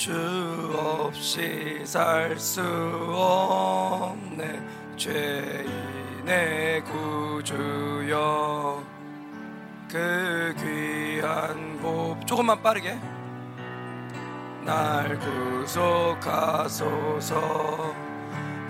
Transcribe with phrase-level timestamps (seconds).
[0.00, 0.10] 주
[0.74, 2.62] 없이 살 수
[3.12, 4.58] 없네.
[4.96, 8.82] 죄인의 구주여.
[9.90, 12.98] 그 귀한 법 조금만 빠르게.
[14.64, 15.18] 날
[15.68, 16.80] 구속하소서.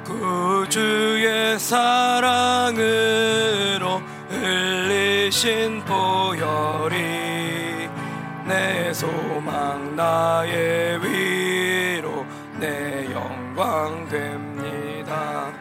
[0.04, 2.80] 구주의 사랑으로
[4.30, 7.30] 흘리신 보혈이
[8.46, 11.19] 내 소망 나의 내
[13.60, 15.52] 영광 됩니다.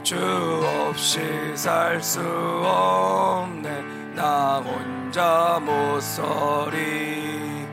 [0.00, 0.16] 주
[0.64, 1.20] 없이
[1.56, 2.20] 살 수
[2.64, 3.82] 없네.
[4.14, 7.66] 나 혼자 못 서리.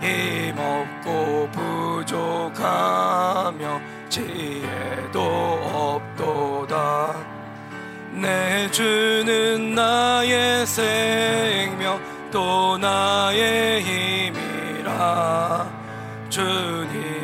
[0.00, 1.50] 힘없고
[2.06, 2.58] 부족하며
[4.08, 5.20] 지혜도
[6.10, 7.14] 없도다.
[8.12, 15.66] 내 주는 나의 생명 또 나의 힘이라.
[16.30, 17.17] 주님을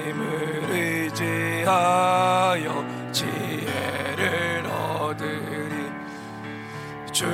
[1.65, 5.91] 의지하여 지혜를 얻으리.
[7.11, 7.27] 주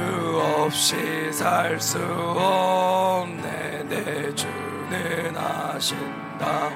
[0.42, 3.84] 없이 살 수 없네.
[3.88, 6.70] 내 주는 아신다.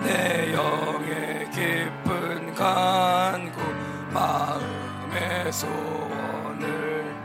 [0.00, 3.60] 내 영의 깊은 간구
[4.12, 7.16] 마음의 소원을.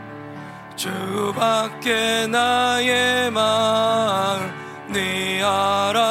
[0.74, 4.50] 주밖에 나의 마음
[4.88, 6.03] 네 알아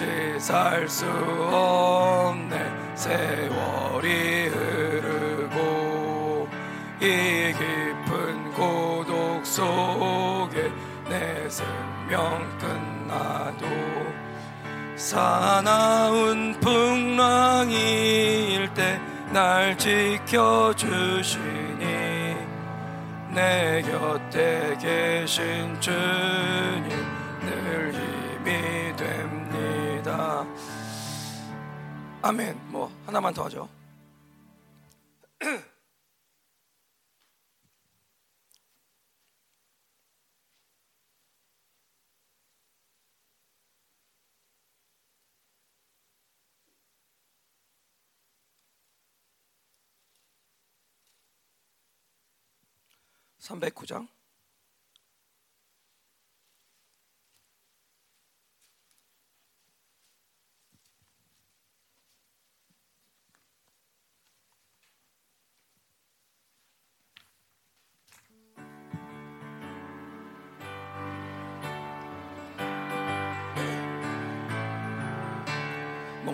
[0.00, 0.06] 없이
[0.38, 1.04] 살수
[1.52, 2.56] 없네.
[2.94, 6.48] 세월이 흐르고
[7.00, 10.72] 이 깊은 고독 속에
[11.08, 13.66] 내 생명 끝나도
[14.96, 17.78] 사나운 풍랑일
[18.72, 18.98] 때
[19.32, 21.38] 날 지켜주시니
[23.32, 26.88] 내 곁에 계신 주님
[27.40, 28.89] 늘 힘이
[32.22, 32.70] 아멘.
[32.70, 33.68] 뭐 하나만 더 하죠.
[53.40, 54.06] 309장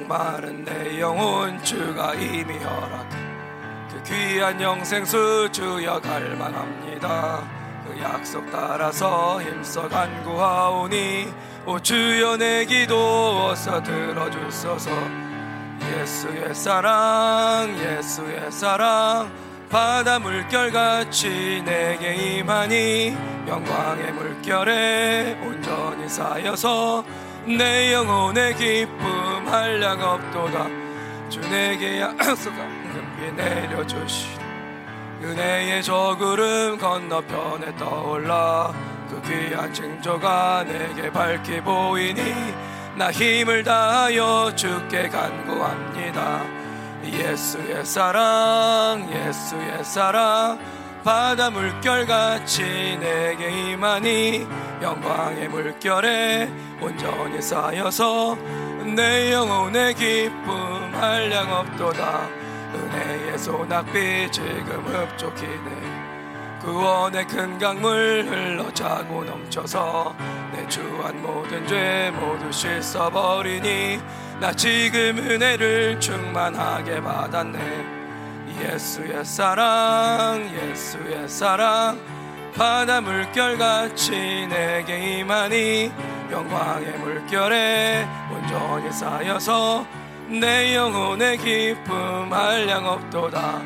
[0.07, 3.17] 목마른 내 영혼 주가 이미 허락해.
[3.91, 7.43] 그 귀한 영생수 주여 갈망합니다.
[7.85, 11.33] 그 약속 따라서 힘써 간구하오니
[11.67, 14.91] 오 주여 내 기도 어서 들어주소서.
[15.93, 19.31] 예수의 사랑 예수의 사랑
[19.69, 23.17] 바다 물결같이 내게 임하니
[23.49, 27.05] 영광의 물결에 온전히 쌓여서
[27.47, 30.67] 내 영혼의 기쁨 한량 없도다.
[31.29, 34.37] 주 내게 약속한 금비 내려주시리
[35.23, 38.75] 은혜의 저 구름 건너편에 떠올라.
[39.09, 42.21] 그 귀한 징조가 내게 밝히 보이니
[42.97, 46.43] 나 힘을 다하여 주께 간구합니다.
[47.05, 50.59] 예수의 사랑 예수의 사랑
[51.07, 54.45] 바다 물결같이 내게 임하니
[54.83, 56.51] 영광의 물결에
[56.81, 58.37] 온전히 쌓여서
[58.97, 60.51] 내 영혼의 기쁨
[60.93, 62.29] 한량 없도다.
[62.75, 66.59] 은혜의 소낙비 지금 흡족히네.
[66.63, 70.13] 구원의 큰 강물 흘러 차고 넘쳐서
[70.53, 74.01] 내 주한 모든 죄 모두 씻어버리니
[74.41, 77.96] 나 지금 은혜를 충만하게 받았네
[78.61, 81.99] 예수의 사랑 예수의 사랑.
[82.55, 85.93] 바다 물결같이 내게 임하니
[86.31, 89.87] 영광의 물결에 온전히 쌓여서
[90.29, 93.61] 내 영혼의 기쁨 한량 없도다.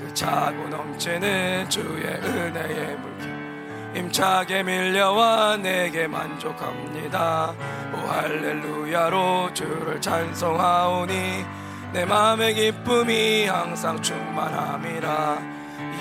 [0.00, 3.92] 그 차고 넘치는 주의 은혜의 물결.
[3.94, 7.54] 임차게 밀려와 내게 만족합니다.
[7.94, 11.44] 오 할렐루야로 주를 찬송하오니
[11.92, 15.42] 내 맘의 기쁨이 항상 충만함이라.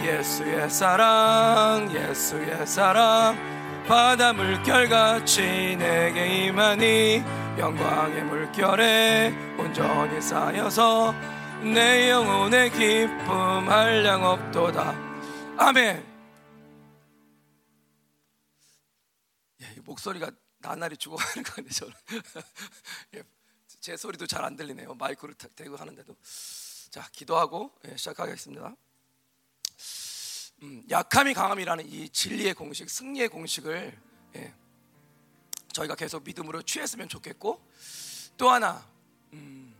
[0.04, 3.36] 예수의 사랑 예수의 사랑.
[3.88, 7.22] 바다 물결같이 내게 임하니
[7.58, 11.14] 영광의 물결에 온전히 쌓여서
[11.62, 14.96] 내 영혼의 기쁨 한량 없도다.
[15.58, 16.06] 아멘.
[19.62, 21.94] 예, 목소리가 나날이 죽어가는 거 같네 저는.
[23.16, 23.24] 예,
[23.82, 24.94] 제 소리도 잘 안 들리네요.
[24.94, 26.16] 마이크를 대고 하는데도.
[26.92, 28.76] 자 기도하고 예, 시작하겠습니다.
[30.62, 34.00] 음, 약함이 강함이라는 이 진리의 공식 승리의 공식을
[34.36, 34.54] 예,
[35.74, 37.60] 저희가 계속 믿음으로 취했으면 좋겠고
[38.38, 38.88] 또 하나
[39.34, 39.76] 음,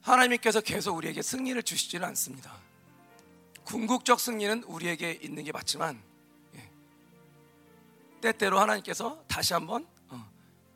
[0.00, 2.58] 하나님께서 계속 우리에게 승리를 주시지는 않습니다.
[3.62, 6.02] 궁극적 승리는 우리에게 있는 게 맞지만
[6.56, 6.70] 예,
[8.20, 10.01] 때때로 하나님께서 다시 한번 어,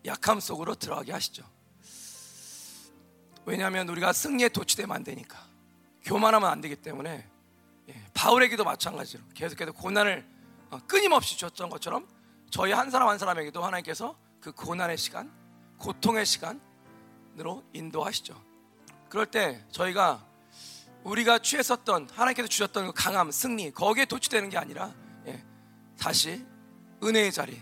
[0.07, 1.45] 약함 속으로 들어가게 하시죠.
[3.45, 5.39] 왜냐하면 우리가 승리에 도취되면 안 되니까
[6.03, 7.29] 교만하면 안 되기 때문에
[7.89, 10.27] 예, 바울에게도 마찬가지로 계속해서 고난을
[10.71, 12.09] 어, 끊임없이 줬던 것처럼
[12.51, 15.33] 저희 한 사람 한 사람에게도 하나님께서 그 고난의 시간,
[15.79, 18.41] 고통의 시간으로 인도하시죠.
[19.09, 20.27] 그럴 때 저희가
[21.05, 24.93] 우리가 취했었던 하나님께서 주셨던 그 강함, 승리 거기에 도취되는 게 아니라
[25.27, 25.45] 예,
[25.99, 26.45] 다시
[27.03, 27.61] 은혜의 자리,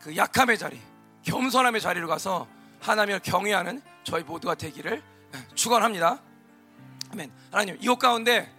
[0.00, 0.80] 그 약함의 자리,
[1.24, 2.46] 겸손함의 자리로 가서
[2.80, 5.02] 하나님을 경외하는 저희 모두가 되기를
[5.34, 6.20] 예, 축원합니다.
[7.12, 7.30] 아멘.
[7.50, 8.50] 하나님 이곳 가운데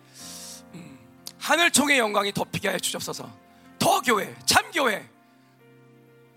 [0.74, 1.00] 음,
[1.40, 3.30] 하늘 총의 영광이 덮이게 하여 주옵소서.
[3.80, 5.10] 더 교회, 참 교회,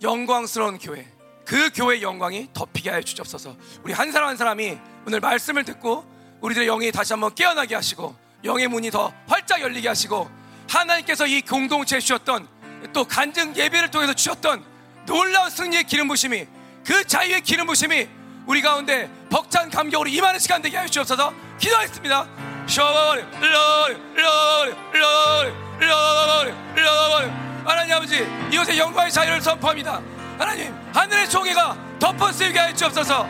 [0.03, 1.07] 영광스러운 교회
[1.45, 6.05] 그 교회의 영광이 덮이게 하여 주옵소서 우리 한 사람 한 사람이 오늘 말씀을 듣고
[6.41, 10.29] 우리들의 영이 다시 한번 깨어나게 하시고 영의 문이 더 활짝 열리게 하시고
[10.69, 12.49] 하나님께서 이 공동체에 주셨던
[12.93, 14.65] 또 간증 예배를 통해서 주셨던
[15.07, 16.47] 놀라운 승리의 기름 부심이
[16.85, 18.09] 그 자유의 기름 부심이
[18.47, 21.33] 우리 가운데 벅찬 감격으로 임하는 시간 되게 하여 주옵소서.
[21.59, 22.27] 기도하겠습니다.
[27.65, 30.01] 하나님 아버지 이곳에 영광의 자유를 선포합니다.
[30.39, 33.27] 하나님 하늘의 종이가 덮어쓰게 하여 주옵소서.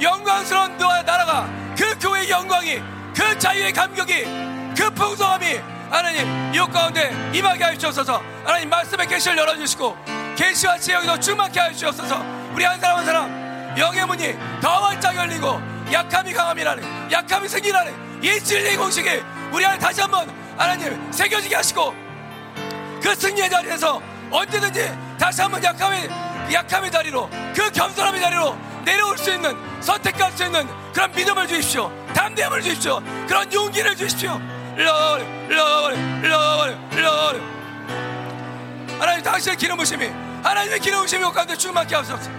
[0.00, 2.80] 영광스러운 너의 나라가 그 교회의 영광이
[3.14, 4.24] 그 자유의 감격이
[4.76, 5.58] 그 풍성함이
[5.90, 8.22] 하나님 이곳 가운데 임하게 하여 주옵소서.
[8.44, 12.24] 하나님 말씀의 계시를 열어주시고 계시와 더 충만케 하여 주옵소서.
[12.54, 15.60] 우리 한 사람 한 사람 영의 문이 더 활짝 열리고
[15.92, 19.20] 약함이 강함이라는 약함이 생기라는 이 진리의 공식이
[19.50, 21.92] 우리 안에 다시 한번 하나님 새겨지게 하시고
[23.02, 24.00] 그 승리의 자리에서
[24.30, 26.08] 언제든지 다시 한번 약함의
[26.52, 31.92] 약함의 자리로 그 겸손함의 자리로 내려올 수 있는 선택할 수 있는 그런 믿음을 주십시오.
[32.14, 33.02] 담대함을 주십시오.
[33.26, 34.40] 그런 용기를 주십시오.
[34.76, 35.26] 롤.
[38.98, 42.30] 하나님 당신의 기름 부심이 하나님의 기름 부심이 가운데 충만케 하옵소서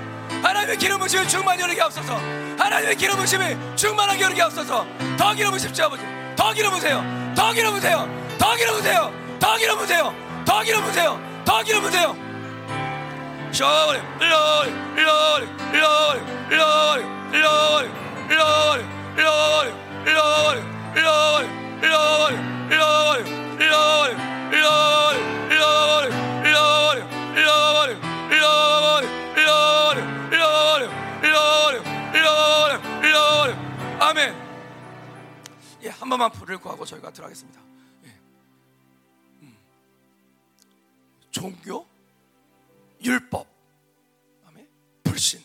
[0.43, 2.15] 하나님의 기름 부심이 충만히 여르게 하옵소서
[2.57, 4.85] 하나님의 기름 부심이 충만하게 여르게 하옵소서
[5.17, 6.03] 더 기름 부십시오 아버지
[6.35, 11.21] 더 기름 부세요 더 기름 부세요 더 기름 부세요 더 기름 부세요 더 기름 부세요.
[11.45, 12.15] 더 기름 부세요.
[13.51, 15.45] 쇼리 로리 로리
[15.77, 16.19] 로리
[16.49, 17.87] 로리 로리 로리
[18.35, 18.83] 로리
[19.15, 19.71] 로리
[20.05, 20.61] 로리
[21.83, 22.35] 로리
[22.75, 25.19] 로리 로리 로리
[25.55, 26.07] 로리
[26.51, 26.99] 로리 로리
[27.41, 27.93] 로리
[29.45, 29.95] 로리
[31.85, 33.53] 로리 로리
[33.99, 34.33] 아멘.
[35.83, 37.59] 예, 한 번만 불을 구하고 저희가 들어가겠습니다.
[41.31, 41.85] 종교,
[43.01, 43.47] 율법,
[44.43, 44.67] 다음에
[45.03, 45.41] 불신,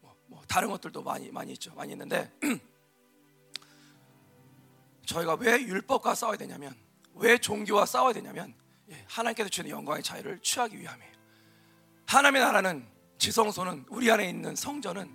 [0.00, 1.74] 뭐, 뭐, 다른 것들도 많이 많이 있죠.
[1.74, 2.32] 많이 있는데
[5.04, 6.74] 저희가 왜 율법과 싸워야 되냐면,
[7.18, 8.54] 왜 종교와 싸워야 되냐면,
[8.90, 11.12] 예, 하나님께서 주는 영광의 자유를 취하기 위함이에요.
[12.06, 15.10] 하나님의 나라는 지성소는 우리 안에 있는 성전은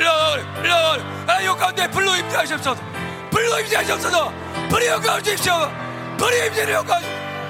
[0.00, 1.04] Lord, Lord.
[1.26, 2.80] 하나님 가운데 불로 임재하시옵소서.
[3.30, 4.32] 불로 임재하시옵소서.
[4.68, 5.70] 불이 영광을 주십시오.
[6.18, 7.00] 불이 임재를 영광.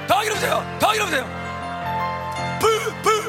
[0.07, 0.77] 더 기름세요.
[0.79, 1.25] 더 기름세요.
[2.59, 3.20] 불, 불, 불,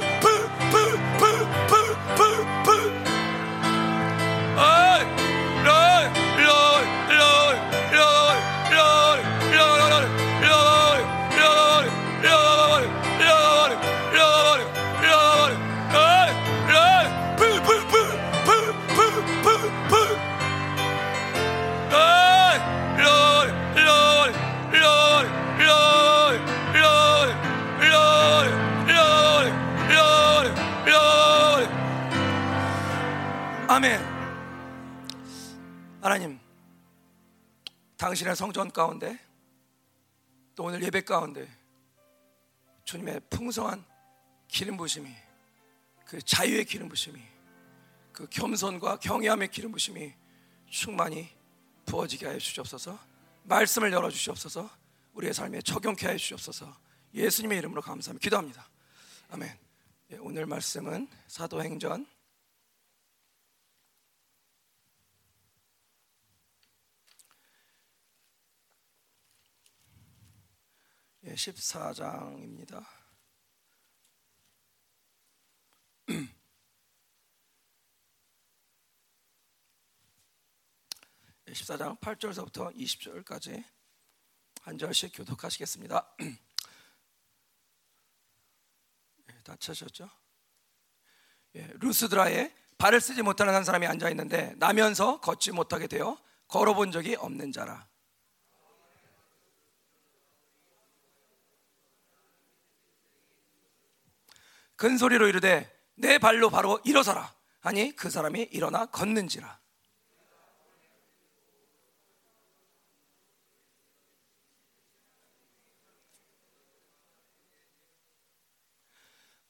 [33.74, 33.98] 아멘.
[36.02, 36.38] 하나님,
[37.96, 39.18] 당신의 성전 가운데
[40.54, 41.48] 또 오늘 예배 가운데
[42.84, 43.82] 주님의 풍성한
[44.46, 45.08] 기름 부심이
[46.04, 47.18] 그 자유의 기름 부심이
[48.12, 50.12] 그 겸손과 경외함의 기름 부심이
[50.68, 51.30] 충만히
[51.86, 52.98] 부어지게 하여 주시옵소서.
[53.44, 54.68] 말씀을 열어 주시옵소서.
[55.14, 56.76] 우리의 삶에 적용케 하여 주시옵소서.
[57.14, 58.22] 예수님의 이름으로 감사합니다.
[58.22, 58.68] 기도합니다.
[59.30, 59.50] 아멘.
[60.10, 62.06] 예, 오늘 말씀은 사도행전
[71.24, 72.84] 14장입니다.
[81.48, 83.64] 예, 14장 8절서부터 20절까지
[84.62, 86.16] 한 절씩 교독하시겠습니다.
[86.20, 86.36] 예,
[89.44, 90.10] 다 찾으셨죠?
[91.56, 97.14] 예, 루스드라에 발을 쓰지 못하는 한 사람이 앉아 있는데 나면서 걷지 못하게 되어 걸어본 적이
[97.16, 97.91] 없는 자라.
[104.82, 107.32] 큰 소리로 이르되 내 발로 바로 일어서라.
[107.60, 109.60] 하니 그 사람이 일어나 걷는지라.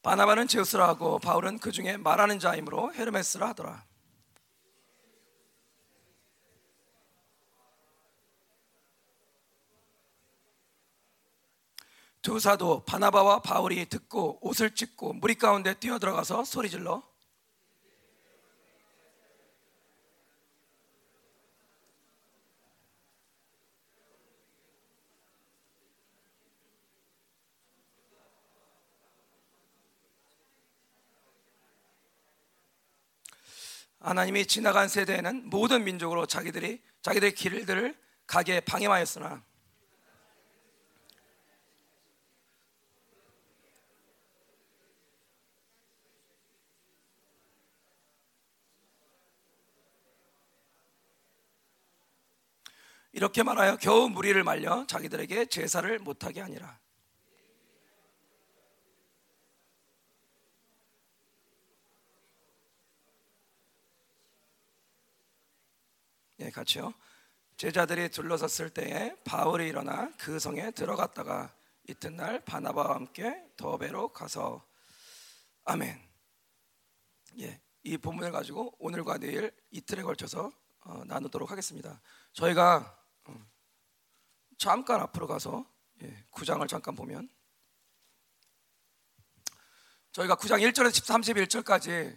[0.03, 3.87] 바나바는 제우스라 하고 바울은 그 중에 말하는 자이므로 헤르메스라 하더라
[12.23, 17.03] 두 사도 바나바와 바울이 듣고 옷을 찢고 무리 가운데 뛰어들어가서 소리질러.
[33.99, 39.45] 하나님이 지나간 세대에는 모든 민족으로 자기들이 자기들의 길들을 가게 방임하였으나
[53.23, 56.77] 이렇게 말하여 겨우 무리를 말려 자기들에게 제사를 못하게 하니라.
[66.41, 66.93] 예, 같이요.
[67.57, 71.55] 제자들이 둘러섰을 때에 바울이 일어나 그 성에 들어갔다가
[71.89, 74.67] 이튿날 바나바와 함께 더베로 가서
[75.63, 75.97] 아멘.
[77.39, 80.51] 예, 이 본문을 가지고 오늘과 내일 이틀에 걸쳐서
[80.81, 82.01] 어, 나누도록 하겠습니다.
[82.33, 83.02] 저희가 어,
[84.63, 85.67] 잠깐 앞으로 가서
[86.05, 87.29] 예, 9장을 잠깐 보면.
[90.13, 92.17] 저희가 9장 1절에서 31절까지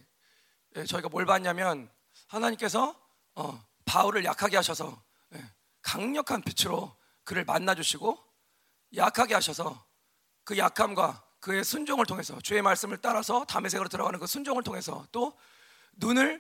[0.76, 1.92] 예, 저희가 뭘 봤냐면
[2.28, 2.96] 하나님께서
[3.34, 5.02] 어, 바울을 약하게 하셔서
[5.34, 5.44] 예,
[5.82, 8.16] 강력한 빛으로 그를 만나주시고
[8.96, 9.84] 약하게 하셔서
[10.44, 15.36] 그 약함과 그의 순종을 통해서 주의 말씀을 따라서 담의색으로 들어가는 그 순종을 통해서 또
[15.94, 16.40] 눈을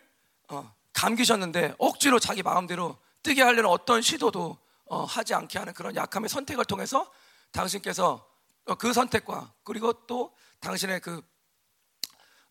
[0.49, 6.29] 어, 감기셨는데 억지로 자기 마음대로 뜨게 하려는 어떤 시도도 어, 하지 않게 하는 그런 약함의
[6.29, 7.11] 선택을 통해서
[7.51, 8.27] 당신께서
[8.65, 11.21] 어, 그 선택과 그리고 또 당신의 그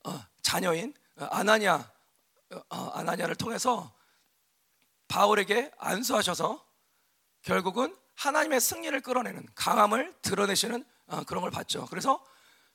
[0.04, 1.24] 어, 자녀인 어,
[2.70, 3.92] 어, 아나니아를 통해서
[5.08, 6.64] 바울에게 안수하셔서
[7.42, 11.86] 결국은 하나님의 승리를 끌어내는 강함을 드러내시는 어, 그런 걸 봤죠.
[11.86, 12.24] 그래서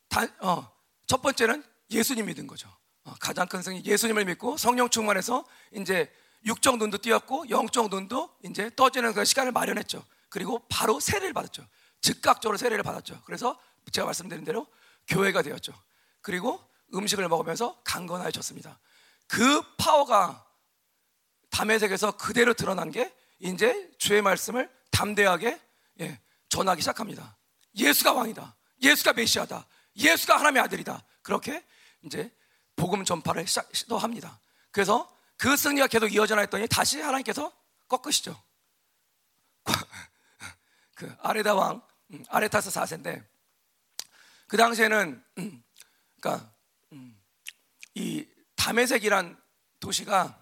[0.10, 0.72] 다, 어,
[1.08, 2.70] 첫 번째는 예수님 믿은 거죠.
[3.06, 6.12] 어, 가장 큰 승리 예수님을 믿고 성령 충만해서 이제
[6.46, 10.04] 육적 눈도 띄었고 영적 눈도 이제 떠지는 그 시간을 마련했죠.
[10.30, 11.66] 그리고 바로 세례를 받았죠.
[12.02, 13.22] 즉각적으로 세례를 받았죠.
[13.26, 13.60] 그래서
[13.92, 14.68] 제가 말씀드린 대로
[15.08, 15.74] 교회가 되었죠.
[16.22, 18.80] 그리고 음식을 먹으면서 강건하여졌습니다.
[19.28, 20.46] 그 파워가
[21.50, 25.60] 담에색에서 그대로 드러난 게 이제 주의 말씀을 담대하게
[26.02, 26.20] 예,
[26.50, 27.38] 전하기 시작합니다.
[27.76, 28.56] 예수가 왕이다.
[28.82, 29.66] 예수가 메시아다.
[29.96, 31.04] 예수가 하나님의 아들이다.
[31.22, 31.64] 그렇게
[32.04, 32.34] 이제
[32.76, 34.40] 복음 전파를 시도합니다.
[34.72, 37.52] 그래서 그 승리가 계속 이어져 나 했더니 다시 하나님께서
[37.88, 38.40] 꺾으시죠.
[40.96, 41.82] 그 아레다 왕
[42.12, 43.26] 음, 아레타스 4세인데
[44.48, 45.64] 그 당시에는 음,
[46.20, 46.54] 그러니까
[46.92, 47.18] 음,
[47.96, 48.28] 이
[48.58, 49.42] 다메섹이란
[49.80, 50.38] 도시가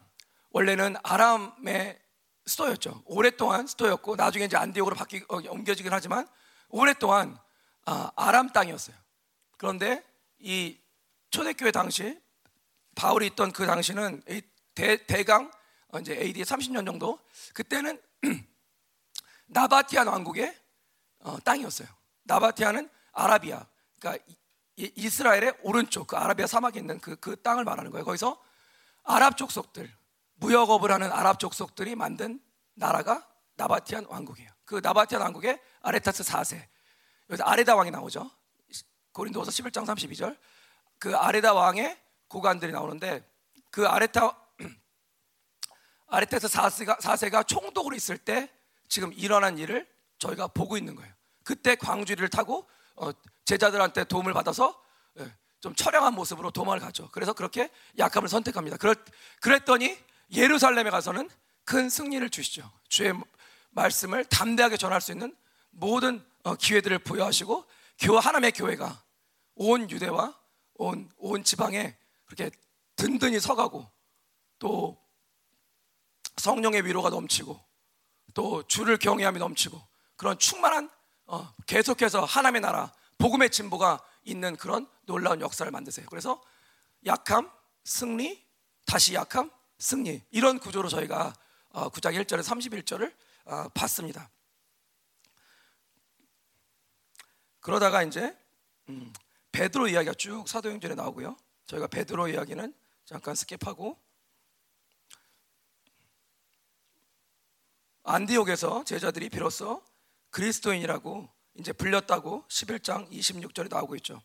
[0.49, 2.01] 원래는 아람의
[2.47, 3.03] 수도였죠.
[3.05, 6.27] 오랫동안 수도였고 나중에 이제 안디옥으로 바뀌 어, 옮겨지긴 하지만
[6.69, 7.37] 오랫동안
[7.85, 8.95] 아, 아람 땅이었어요.
[9.57, 10.03] 그런데
[10.39, 10.79] 이
[11.29, 12.19] 초대교회 당시
[12.95, 14.23] 바울이 있던 그 당시는
[14.77, 15.49] 대, 대강
[15.87, 17.19] 어, 이제 AD 30년 정도
[17.55, 17.99] 그때는
[19.47, 20.55] 나바티안 왕국의
[21.21, 21.87] 어, 땅이었어요.
[22.25, 23.65] 나바티안은 아라비아,
[23.99, 24.23] 그러니까
[24.75, 28.05] 이, 이스라엘의 오른쪽 그 아라비아 사막에 있는 그, 그 땅을 말하는 거예요.
[28.05, 28.39] 거기서
[29.03, 29.91] 아랍 족속들
[30.35, 32.39] 무역업을 하는 아랍 족속들이 만든
[32.75, 34.51] 나라가 나바티안 왕국이에요.
[34.63, 36.63] 그 나바티안 왕국의 아레타스 4세.
[37.31, 38.29] 여기서 아레다 왕이 나오죠.
[39.13, 40.37] 고린도서 11장 32절.
[40.99, 43.27] 그 아레다 왕의 고관들이 나오는데
[43.71, 44.46] 그 아레타
[46.07, 48.49] 아레타스 4세가, 4세가 총독으로 있을 때
[48.87, 49.87] 지금 일어난 일을
[50.19, 51.11] 저희가 보고 있는 거예요.
[51.43, 53.11] 그때 광주리를 타고 어,
[53.45, 54.81] 제자들한테 도움을 받아서
[55.19, 57.09] 예, 좀 처량한 모습으로 도망을 가죠.
[57.11, 58.77] 그래서 그렇게 약함을 선택합니다.
[59.41, 59.97] 그랬더니
[60.31, 61.29] 예루살렘에 가서는
[61.63, 62.69] 큰 승리를 주시죠.
[62.89, 63.13] 주의
[63.71, 65.35] 말씀을 담대하게 전할 수 있는
[65.69, 67.65] 모든 어, 기회들을 부여하시고
[67.99, 69.03] 교회 하나님의 교회가
[69.55, 70.35] 온 유대와
[70.75, 71.95] 온, 온 지방에
[72.25, 72.51] 그렇게
[72.95, 73.89] 든든히 서가고
[74.59, 74.97] 또
[76.37, 77.59] 성령의 위로가 넘치고
[78.33, 79.81] 또 주를 경외함이 넘치고
[80.15, 80.89] 그런 충만한
[81.25, 86.05] 어, 계속해서 하나님의 나라 복음의 진보가 있는 그런 놀라운 역사를 만드세요.
[86.09, 86.41] 그래서
[87.05, 87.51] 약함,
[87.83, 88.45] 승리,
[88.85, 91.33] 다시 약함, 승리 이런 구조로 저희가
[91.71, 93.13] 9장 어, 1절에 31절을
[93.45, 94.29] 어, 봤습니다.
[97.59, 98.37] 그러다가 이제
[98.89, 99.11] 음,
[99.51, 101.35] 베드로 이야기가 쭉 사도행전에 나오고요.
[101.65, 102.73] 저희가 베드로 이야기는
[103.05, 103.97] 잠깐 skip하고
[108.07, 109.83] 안디옥에서 제자들이 비로소
[110.29, 114.21] 그리스도인이라고 이제 불렸다고 11장 26절에 나오고 있죠.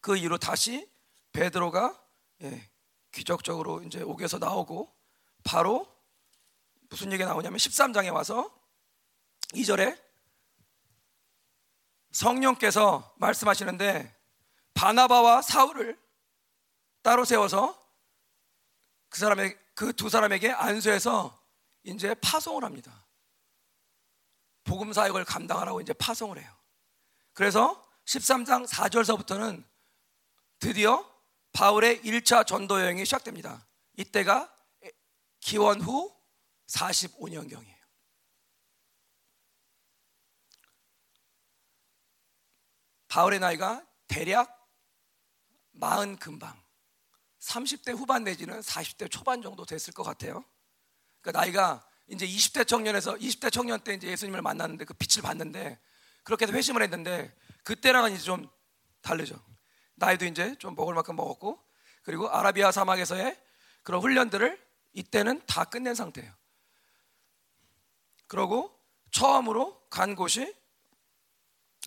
[0.00, 0.88] 그 이후로 다시
[1.32, 1.96] 베드로가
[2.42, 2.68] 예,
[3.12, 4.92] 기적적으로 이제 옥에서 나오고
[5.44, 5.86] 바로
[6.88, 8.52] 무슨 얘기가 나오냐면 13장에 와서
[9.52, 9.96] 2절에
[12.10, 14.14] 성령께서 말씀하시는데
[14.74, 15.98] 바나바와 사울을
[17.02, 17.80] 따로 세워서
[19.08, 21.45] 그 사람의 그 두 사람에게 안수해서
[21.86, 23.06] 이제 파송을 합니다.
[24.64, 26.52] 복음 사역을 감당하라고 이제 파송을 해요.
[27.32, 29.64] 그래서 13장 4절서부터는
[30.58, 31.08] 드디어
[31.52, 33.66] 바울의 1차 전도 여행이 시작됩니다.
[33.96, 34.52] 이때가
[35.40, 36.14] 기원 후
[36.66, 37.76] 45년경이에요.
[43.08, 44.68] 바울의 나이가 대략
[45.78, 46.60] 40 금방
[47.38, 50.44] 30대 후반 내지는 40대 초반 정도 됐을 것 같아요.
[51.26, 55.76] 그러니까 나이가 이제 20대 청년에서 20대 청년 때 이제 예수님을 만났는데 그 빛을 봤는데
[56.22, 57.34] 그렇게 해서 회심을 했는데
[57.64, 58.48] 그때랑은 이제 좀
[59.00, 59.36] 다르죠.
[59.96, 61.60] 나이도 이제 좀 먹을 만큼 먹었고
[62.04, 63.36] 그리고 아라비아 사막에서의
[63.82, 66.32] 그런 훈련들을 이때는 다 끝낸 상태예요.
[68.28, 68.78] 그러고
[69.10, 70.54] 처음으로 간 곳이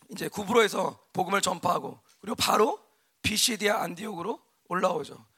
[0.10, 2.84] 이제 구브로에서 복음을 전파하고 그리고 바로
[3.22, 5.30] 비시디아 안디옥으로 올라오죠.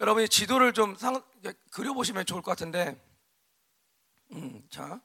[0.00, 1.22] 여러분이 지도를 좀 상,
[1.70, 2.98] 그려보시면 좋을 것 같은데,
[4.32, 5.00] 음, 자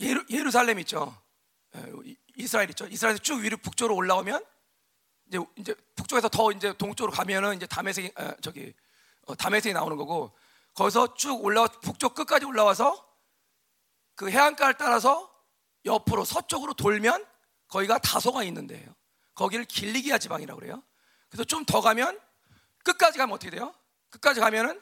[0.00, 1.16] 예루, 예루살렘 있죠.
[2.36, 2.86] 이스라엘 있죠.
[2.86, 4.44] 이스라엘 쭉 위로 북쪽으로 올라오면
[5.26, 8.74] 이제 이제 북쪽에서 더 이제 동쪽으로 가면은 이제 다메섹 어, 저기
[9.26, 10.36] 어, 다메섹이 나오는 거고
[10.74, 13.06] 거기서 쭉 올라와 북쪽 끝까지 올라와서
[14.14, 15.30] 그 해안가를 따라서
[15.84, 17.26] 옆으로 서쪽으로 돌면
[17.68, 18.94] 거기가 다소가 있는데요.
[19.34, 20.82] 거기를 길리기아 지방이라고 그래요.
[21.28, 22.18] 그래서 좀 더 가면
[22.84, 23.74] 끝까지 가면 어떻게 돼요?
[24.10, 24.80] 끝까지 가면은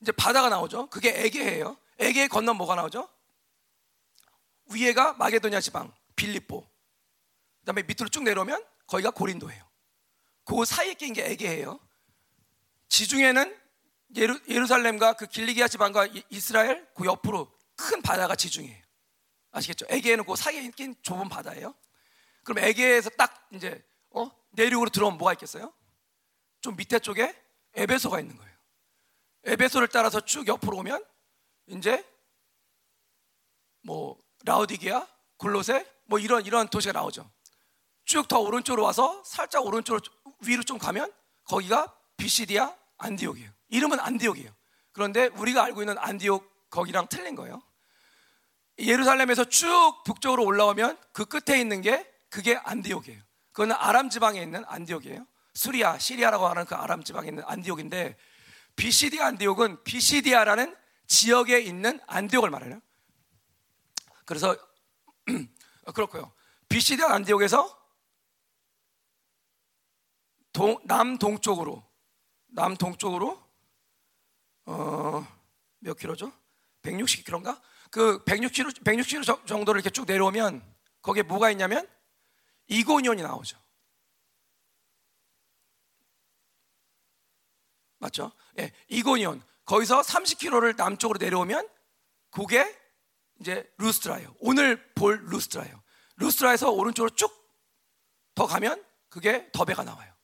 [0.00, 0.88] 이제 바다가 나오죠.
[0.88, 1.76] 그게 에게해요.
[1.98, 3.08] 에게 건너 뭐가 나오죠?
[4.66, 6.66] 위에가 마게도냐 지방, 빌립보.
[7.60, 9.64] 그다음에 밑으로 쭉 내려오면 거기가 고린도예요.
[10.44, 11.80] 그 사이에 낀 게 에게예요.
[12.88, 13.60] 지중해는
[14.16, 18.84] 예루, 예루살렘과 그 길리기아 지방과 이스라엘 그 옆으로 큰 바다가 지중해예요.
[19.50, 19.86] 아시겠죠?
[19.88, 21.74] 에게는 그 사이에 낀 좁은 바다예요.
[22.44, 24.30] 그럼 에게에서 딱 이제 어?
[24.52, 25.72] 내륙으로 들어오면 뭐가 있겠어요?
[26.60, 27.34] 좀 밑에 쪽에
[27.74, 28.55] 에베소가 있는 거예요.
[29.46, 31.04] 에베소를 따라서 쭉 옆으로 오면
[31.68, 32.04] 이제
[33.82, 35.06] 뭐 라우디게아,
[35.38, 37.30] 골로세 뭐 이런 이런 도시가 나오죠.
[38.04, 40.00] 쭉 더 오른쪽으로 와서 살짝 오른쪽으로
[40.40, 41.12] 위로 좀 가면
[41.44, 43.50] 거기가 비시디아 안디옥이에요.
[43.68, 44.50] 이름은 안디옥이에요.
[44.92, 47.62] 그런데 우리가 알고 있는 안디옥 거기랑 틀린 거예요.
[48.78, 53.22] 예루살렘에서 쭉 북쪽으로 올라오면 그 끝에 있는 게 그게 안디옥이에요.
[53.52, 55.26] 그거는 아람 지방에 있는 안디옥이에요.
[55.54, 58.16] 수리아, 시리아라고 하는 그 아람 지방에 있는 안디옥인데
[58.76, 62.80] 비시디아 안디옥은 비시디아라는 지역에 있는 안디옥을 말해요.
[64.24, 64.56] 그래서
[65.94, 66.32] 그렇고요.
[66.68, 67.86] 비시디아 안디옥에서
[70.52, 71.84] 동, 남동쪽으로
[72.46, 73.42] 남동쪽으로
[74.66, 75.26] 어,
[75.78, 76.32] 몇 킬로죠?
[76.82, 77.60] 160킬로인가?
[77.90, 80.62] 그 160킬로 160킬로 정도를 이렇게 쭉 내려오면
[81.02, 81.88] 거기에 뭐가 있냐면
[82.68, 83.58] 이고니온이 나오죠.
[87.98, 88.32] 맞죠?
[88.58, 89.42] 예, 이고니온.
[89.64, 91.68] 거기서 30km를 남쪽으로 내려오면
[92.30, 92.76] 그게
[93.40, 94.34] 이제 루스트라예요.
[94.40, 95.82] 오늘 볼 루스트라예요.
[96.16, 97.46] 루스트라에서 오른쪽으로 쭉
[98.36, 100.14] 더 가면 그게 더베가 나와요.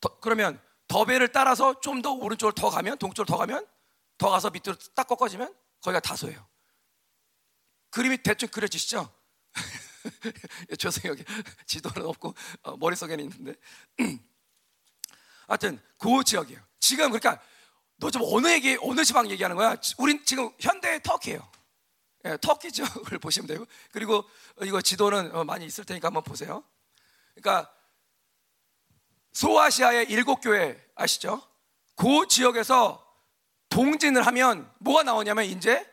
[0.00, 3.66] 더, 그러면 더베를 따라서 좀 더 오른쪽으로 더 가면 동쪽으로 더 가면
[4.18, 6.46] 더 가서 밑으로 딱 꺾어지면 거기가 다소예요.
[7.90, 9.08] 그림이 대충 그려지시죠?
[10.78, 11.22] 죄송해요.
[11.66, 13.54] 지도는 없고 어, 머릿속에는 있는데
[15.46, 16.60] 하여튼 그 지역이에요.
[16.82, 17.40] 지금 그러니까
[17.96, 19.76] 너좀 어느 얘기 어느 지방 얘기하는 거야?
[19.98, 21.48] 우린 지금 현대 터키예요.
[22.24, 24.28] 예, 터키 지역을 보시면 되고 그리고
[24.62, 26.64] 이거 지도는 어, 많이 있을 테니까 한번 보세요.
[27.34, 27.72] 그러니까
[29.32, 31.40] 소아시아의 일곱 교회 아시죠?
[31.94, 33.00] 그 지역에서
[33.68, 35.88] 동진을 하면 뭐가 나오냐면 이제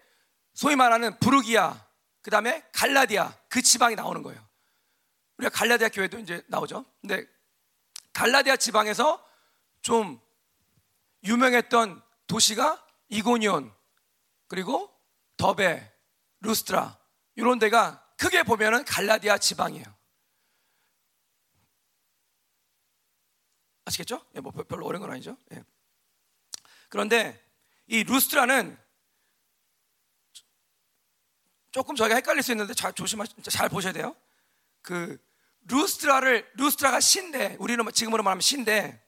[0.55, 1.85] 소위 말하는 부르기아,
[2.21, 4.43] 그 다음에 갈라디아 그 지방이 나오는 거예요.
[5.37, 6.83] 우리가 갈라디아 교회도 이제 나오죠.
[6.99, 7.25] 근데
[8.11, 9.23] 갈라디아 지방에서
[9.81, 10.19] 좀
[11.23, 13.73] 유명했던 도시가 이고니온
[14.47, 14.93] 그리고
[15.37, 15.91] 더베,
[16.41, 16.97] 루스트라
[17.35, 19.85] 이런 데가 크게 보면은 갈라디아 지방이에요.
[23.85, 24.25] 아시겠죠?
[24.35, 25.37] 예, 뭐 별로 어려운 건 아니죠.
[25.53, 25.63] 예.
[26.89, 27.43] 그런데
[27.87, 28.77] 이 루스트라는
[31.71, 34.15] 조금 저희가 헷갈릴 수 있는데 잘 조심하, 잘 보셔야 돼요.
[34.81, 35.17] 그
[35.61, 39.03] 루스트라를 루스트라가 신데 우리는 지금으로 말하면 신데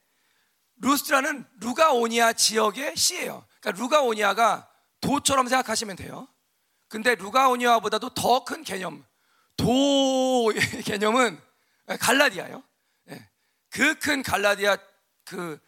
[0.82, 3.46] 루스트라는 루가오니아 지역의 시예요.
[3.60, 4.68] 그러니까 루가오니아가
[5.00, 6.28] 도처럼 생각하시면 돼요.
[6.88, 9.04] 근데 루가오니아보다도 더 큰 개념,
[9.56, 11.40] 도의 개념은
[11.98, 12.62] 갈라디아예요.
[13.10, 13.30] 예.
[13.70, 14.76] 그큰 갈라디아
[15.24, 15.58] 그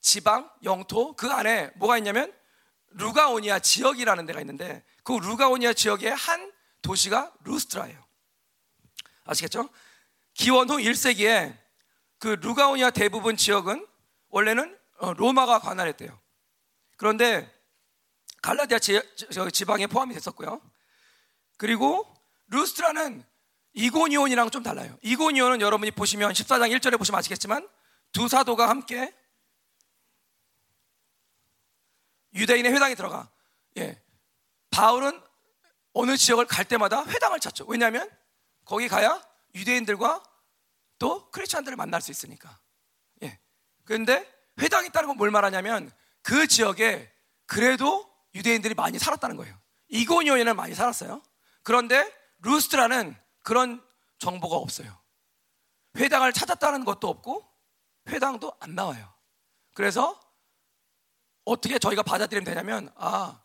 [0.00, 2.32] 지방 영토 그 안에 뭐가 있냐면
[2.90, 8.04] 루가오니아 지역이라는 데가 있는데 그 루가오니아 지역의 한 도시가 루스트라예요.
[9.24, 9.68] 아시겠죠?
[10.34, 11.56] 기원 후 1세기에
[12.18, 13.86] 그 루가오니아 대부분 지역은
[14.28, 16.18] 원래는 어, 로마가 관할했대요.
[16.96, 17.52] 그런데
[18.42, 20.60] 갈라디아 지, 방에 포함이 됐었고요.
[21.56, 22.06] 그리고
[22.48, 23.24] 루스트라는
[23.74, 24.96] 이고니온이랑 좀 달라요.
[25.02, 27.68] 이고니온은 여러분이 보시면 14장 1절에 보시면 아시겠지만
[28.12, 29.14] 두 사도가 함께
[32.34, 33.30] 유대인의 회당에 들어가.
[33.76, 34.02] 예.
[34.70, 35.20] 바울은
[35.92, 37.64] 어느 지역을 갈 때마다 회당을 찾죠.
[37.66, 38.08] 왜냐하면
[38.64, 39.22] 거기 가야
[39.54, 40.22] 유대인들과
[40.98, 42.58] 또 크리스천들을 만날 수 있으니까.
[43.88, 43.94] 예.
[43.94, 45.90] 그런데 회당이 있다는 건 뭘 말하냐면
[46.22, 47.10] 그 지역에
[47.46, 49.58] 그래도 유대인들이 많이 살았다는 거예요.
[49.88, 51.22] 이고니온에는 많이 살았어요.
[51.62, 53.82] 그런데 루스트라는 그런
[54.18, 54.96] 정보가 없어요.
[55.96, 57.48] 회당을 찾았다는 것도 없고
[58.08, 59.12] 회당도 안 나와요.
[59.74, 60.20] 그래서
[61.44, 63.42] 어떻게 저희가 받아들이면 되냐면 아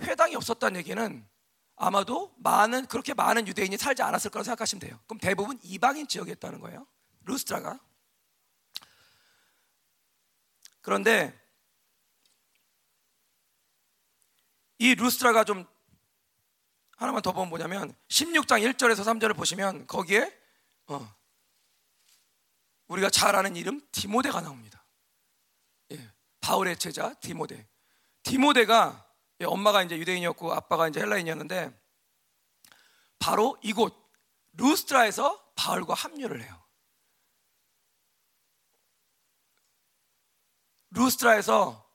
[0.00, 1.28] 회당이 없었다는 얘기는
[1.76, 4.98] 아마도 많은 그렇게 많은 유대인이 살지 않았을 거라고 생각하시면 돼요.
[5.06, 6.86] 그럼 대부분 이방인 지역이었다는 거예요.
[7.24, 7.78] 루스트라가.
[10.86, 11.36] 그런데
[14.78, 15.66] 이 루스트라가 좀
[16.96, 20.32] 하나만 더 보면 뭐냐면 16장 1절에서 3절을 보시면 거기에
[20.86, 21.12] 어,
[22.86, 24.86] 우리가 잘 아는 이름 디모데가 나옵니다.
[25.90, 26.08] 예.
[26.40, 27.66] 바울의 제자 디모데.
[28.22, 29.12] 디모데가
[29.44, 31.76] 엄마가 이제 유대인이었고 아빠가 이제 헬라인이었는데
[33.18, 33.92] 바로 이곳
[34.52, 36.65] 루스트라에서 바울과 합류를 해요.
[40.96, 41.86] 루스트라에서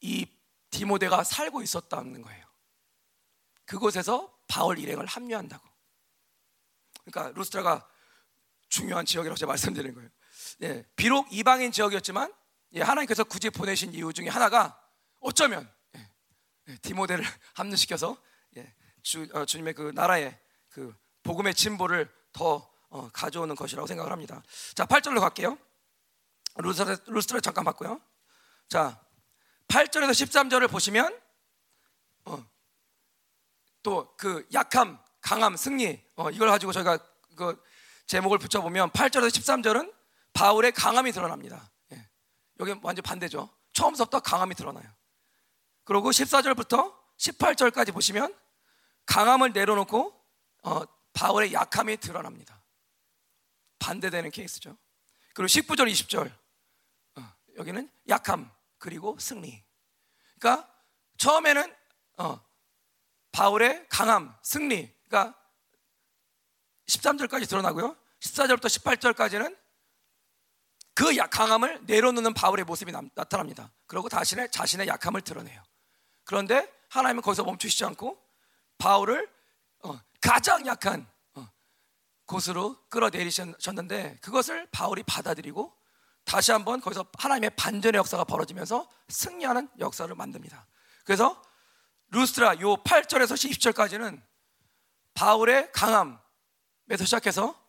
[0.00, 0.26] 이
[0.70, 2.46] 디모데가 살고 있었다는 거예요.
[3.64, 5.66] 그곳에서 바울 일행을 합류한다고.
[7.04, 7.88] 그러니까 루스트라가
[8.68, 10.10] 중요한 지역이라고 제가 말씀드리는 거예요.
[10.62, 12.32] 예, 비록 이방인 지역이었지만
[12.74, 14.80] 예, 하나님께서 굳이 보내신 이유 중에 하나가
[15.20, 16.10] 어쩌면 예,
[16.68, 18.16] 예, 디모데를 합류시켜서
[18.56, 24.42] 예, 주, 어, 주님의 그 나라의 그 복음의 진보를 더 어, 가져오는 것이라고 생각을 합니다.
[24.74, 25.56] 자, 8절로 갈게요.
[26.56, 28.00] 루스트라, 루스트라 잠깐 봤고요.
[28.68, 29.00] 자,
[29.68, 31.18] 8절에서 13절을 보시면
[32.24, 32.46] 어,
[33.82, 36.98] 또그 약함, 강함, 승리 어, 이걸 가지고 저희가
[37.36, 37.62] 그
[38.06, 39.94] 제목을 붙여보면 8절에서 13절은
[40.32, 41.70] 바울의 강함이 드러납니다.
[42.60, 43.48] 여기 완전 반대죠.
[43.72, 44.84] 처음부터 강함이 드러나요.
[45.84, 48.34] 그리고 14절부터 18절까지 보시면
[49.06, 50.14] 강함을 내려놓고
[50.64, 50.82] 어,
[51.14, 52.62] 바울의 약함이 드러납니다.
[53.78, 54.76] 반대되는 케이스죠.
[55.34, 56.32] 그리고 19절, 20절.
[57.16, 59.62] 어, 여기는 약함 그리고 승리.
[60.38, 60.68] 그러니까
[61.18, 61.74] 처음에는
[62.18, 62.40] 어,
[63.32, 64.92] 바울의 강함, 승리.
[65.08, 65.38] 그러니까
[66.88, 67.96] 13절까지 드러나고요.
[68.20, 69.56] 14절부터 18절까지는
[70.94, 73.72] 그 강함을 내려놓는 바울의 모습이 나 타납니다.
[73.86, 75.62] 그리고 다시는 자신의 약함을 드러내요.
[76.24, 78.20] 그런데 하나님은 거기서 멈추시지 않고
[78.78, 79.30] 바울을
[79.82, 81.06] 어, 가장 약한 어,
[82.30, 85.76] 곳으로 끌어내리셨는데 그것을 바울이 받아들이고
[86.24, 90.66] 다시 한번 거기서 하나님의 반전의 역사가 벌어지면서 승리하는 역사를 만듭니다.
[91.04, 91.42] 그래서
[92.10, 94.22] 루스트라 요 8절에서 10절까지는
[95.14, 97.60] 바울의 강함에서 시작해서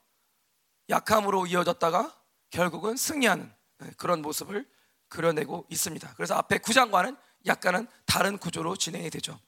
[0.89, 2.15] 약함으로 이어졌다가
[2.51, 4.69] 결국은 승리하는 네, 그런 모습을
[5.07, 6.13] 그려내고 있습니다.
[6.15, 9.39] 그래서 앞에 9장과는 약간은 다른 구조로 진행이 되죠.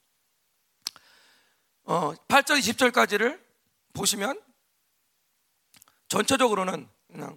[1.83, 3.39] 어, 8절 20절까지를
[3.93, 4.41] 보시면
[6.13, 7.35] 전체적으로는 그냥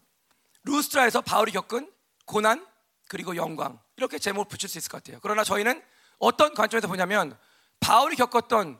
[0.64, 1.90] 루스트라에서 바울이 겪은
[2.26, 2.66] 고난
[3.08, 5.18] 그리고 영광 이렇게 제목을 붙일 수 있을 것 같아요.
[5.22, 5.82] 그러나 저희는
[6.18, 7.38] 어떤 관점에서 보냐면
[7.80, 8.78] 바울이 겪었던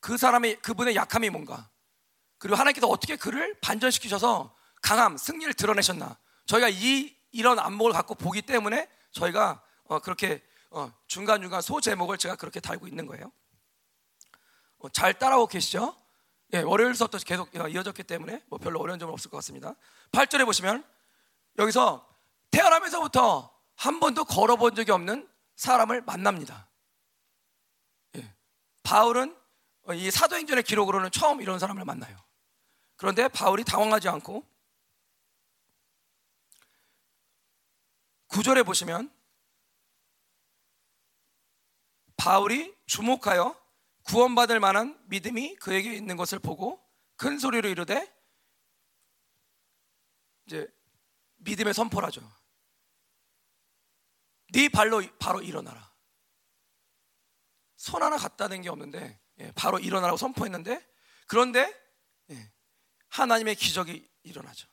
[0.00, 1.70] 그 사람의 그분의 약함이 뭔가
[2.36, 8.90] 그리고 하나님께서 어떻게 그를 반전시키셔서 강함 승리를 드러내셨나 저희가 이 이런 안목을 갖고 보기 때문에
[9.12, 13.32] 저희가 어, 그렇게 어, 중간 중간 소 제목을 제가 그렇게 달고 있는 거예요.
[14.80, 15.96] 어, 잘 따라오고 계시죠?
[16.52, 19.74] 예, 월요일 수업도 계속 이어졌기 때문에 뭐 별로 어려운 점은 없을 것 같습니다.
[20.12, 20.84] 8절에 보시면
[21.58, 22.08] 여기서
[22.50, 26.68] 태어나면서부터 한 번도 걸어본 적이 없는 사람을 만납니다.
[28.16, 28.34] 예,
[28.82, 29.36] 바울은
[29.94, 32.16] 이 사도행전의 기록으로는 처음 이런 사람을 만나요.
[32.96, 34.44] 그런데 바울이 당황하지 않고
[38.26, 39.10] 구절에 보시면
[42.16, 43.58] 바울이 주목하여
[44.04, 46.82] 구원받을 만한 믿음이 그에게 있는 것을 보고
[47.16, 48.12] 큰 소리로 이르되
[50.46, 50.68] 이제
[51.36, 52.20] 믿음의 선포라죠.
[54.52, 55.90] 네 발로 바로 일어나라.
[57.76, 60.86] 손 하나 갖다 댄 게 없는데 예, 바로 일어나라고 선포했는데
[61.26, 61.72] 그런데
[62.30, 62.52] 예,
[63.08, 64.68] 하나님의 기적이 일어나죠.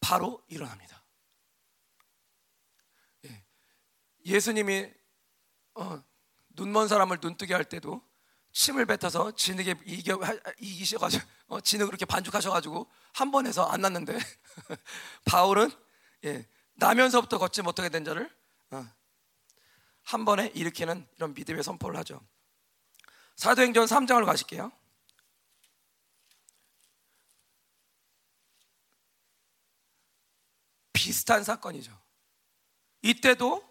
[0.00, 1.04] 바로 일어납니다.
[3.26, 3.44] 예,
[4.24, 4.92] 예수님이
[5.74, 6.02] 어,
[6.50, 8.02] 눈먼 사람을 눈뜨게 할 때도
[8.54, 10.18] 침을 뱉어서 진흙에 이겨,
[10.60, 14.16] 이기셔가지고 어, 진흙 그렇게 반죽하셔가지고 한 번 해서 안 났는데
[15.26, 15.70] 바울은
[16.24, 18.30] 예, 나면서부터 걷지 못하게 된 자를
[18.70, 18.86] 어,
[20.04, 22.20] 한 번에 일으키는 이런 믿음의 선포를 하죠.
[23.36, 24.70] 사도행전 3장을 가실게요.
[30.92, 31.92] 비슷한 사건이죠.
[33.02, 33.68] 이때도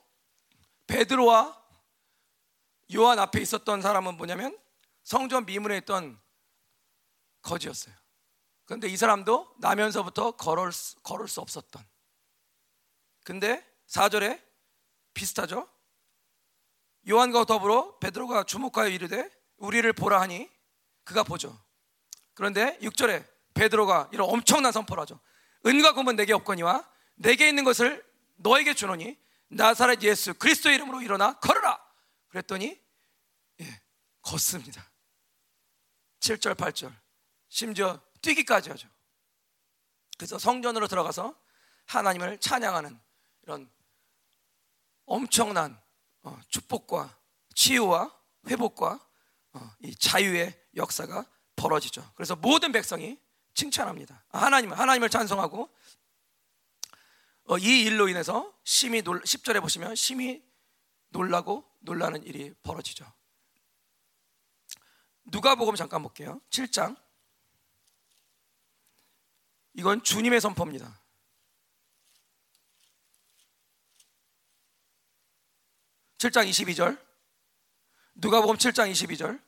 [0.87, 1.63] 베드로와
[2.95, 4.62] 요한 앞에 있었던 사람은 뭐냐면
[5.03, 6.19] 성전 미문에 있던
[7.41, 7.93] 거지였어요.
[8.65, 11.85] 그런데 이 사람도 나면서부터 걸을 수, 걸을 수 없었던.
[13.23, 14.41] 근데 4절에
[15.13, 15.69] 비슷하죠?
[17.09, 20.49] 요한과 더불어 베드로가 주목하여 이르되 우리를 보라 하니
[21.03, 21.57] 그가 보죠.
[22.33, 25.19] 그런데 6절에 베드로가 이런 엄청난 선포를 하죠.
[25.65, 28.03] 은과 금은 내게 없거니와 내게 있는 것을
[28.35, 29.17] 너에게 주노니
[29.49, 31.79] 나사렛 예수 그리스도의 이름으로 일어나 걸어라.
[32.29, 32.81] 그랬더니
[33.61, 33.81] 예,
[34.21, 34.92] 걷습니다.
[36.23, 36.95] 7절, 8절.
[37.49, 38.87] 심지어 뛰기까지 하죠.
[40.17, 41.37] 그래서 성전으로 들어가서
[41.85, 42.97] 하나님을 찬양하는
[43.43, 43.69] 이런
[45.05, 45.79] 엄청난
[46.21, 47.19] 어, 축복과
[47.55, 49.05] 치유와 회복과
[49.53, 52.09] 어, 이 자유의 역사가 벌어지죠.
[52.15, 53.19] 그래서 모든 백성이
[53.53, 54.25] 칭찬합니다.
[54.29, 55.69] 하나님을 하나님을 찬송하고
[57.45, 60.41] 어, 이 일로 인해서 심히 놀 10절에 보시면 심히
[61.09, 63.05] 놀라고 놀라는 일이 벌어지죠.
[65.25, 66.41] 누가복음 잠깐 볼게요.
[66.49, 66.95] 7장.
[69.73, 70.99] 이건 주님의 선포입니다.
[76.17, 76.97] (7장 22절)
[78.15, 79.41] 누가복음 7장 22절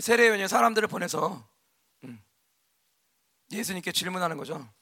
[0.00, 1.46] 세례요원이 사람들을 보내서
[2.04, 2.22] 음,
[3.50, 4.72] 예수님께 질문하는 거죠.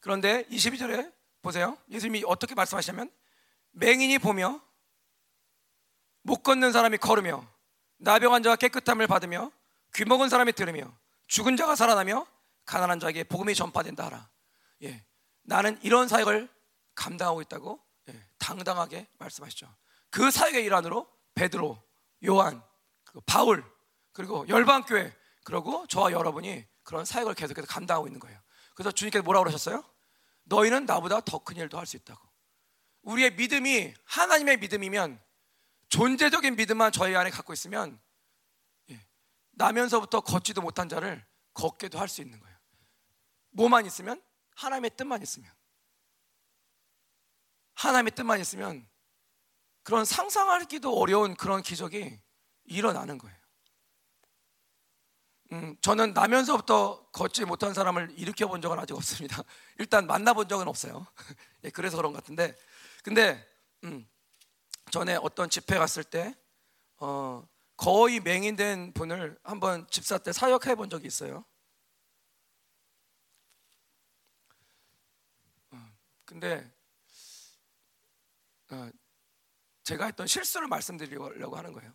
[0.00, 1.17] 그런데 22절에
[1.48, 1.78] 보세요.
[1.90, 3.10] 예수님이 어떻게 말씀하시냐면
[3.70, 4.60] 맹인이 보며
[6.20, 7.46] 못 걷는 사람이 걸으며
[7.96, 9.50] 나병 환자가 깨끗함을 받으며
[9.94, 10.92] 귀 먹은 사람이 들으며
[11.26, 12.26] 죽은 자가 살아나며
[12.66, 14.28] 가난한 자에게 복음이 전파된다 하라.
[14.82, 15.02] 예,
[15.42, 16.50] 나는 이런 사역을
[16.94, 17.80] 감당하고 있다고
[18.10, 19.74] 예, 당당하게 말씀하시죠.
[20.10, 21.82] 그 사역의 일환으로 베드로,
[22.26, 22.62] 요한,
[23.24, 23.64] 바울
[24.12, 28.38] 그리고 열방 교회 그리고 저와 여러분이 그런 사역을 계속해서 감당하고 있는 거예요.
[28.74, 29.82] 그래서 주님께서 뭐라고 그러셨어요?
[30.48, 32.26] 너희는 나보다 더 큰 일도 할 수 있다고.
[33.02, 35.22] 우리의 믿음이 하나님의 믿음이면
[35.88, 37.98] 존재적인 믿음만 저희 안에 갖고 있으면
[38.90, 39.06] 예,
[39.52, 42.56] 나면서부터 걷지도 못한 자를 걷게도 할 수 있는 거예요.
[43.50, 44.22] 뭐만 있으면
[44.56, 45.50] 하나님의 뜻만 있으면
[47.74, 48.88] 하나님의 뜻만 있으면
[49.82, 52.20] 그런 상상하기도 어려운 그런 기적이
[52.64, 53.38] 일어나는 거예요.
[55.52, 59.42] 음, 저는 나면서부터 걷지 못한 사람을 일으켜 본 적은 아직 없습니다.
[59.78, 61.06] 일단 만나본 적은 없어요.
[61.64, 62.54] 예, 그래서 그런 것 같은데,
[63.02, 63.46] 근데
[63.84, 64.06] 음,
[64.90, 66.34] 전에 어떤 집회 갔을 때
[66.98, 71.44] 어, 거의 맹인된 분을 한번 집사 때 사역해 본 적이 있어요.
[75.70, 75.78] 어,
[76.26, 76.70] 근데
[78.70, 78.90] 어,
[79.84, 81.92] 제가 했던 실수를 말씀드리려고 하는 거예요.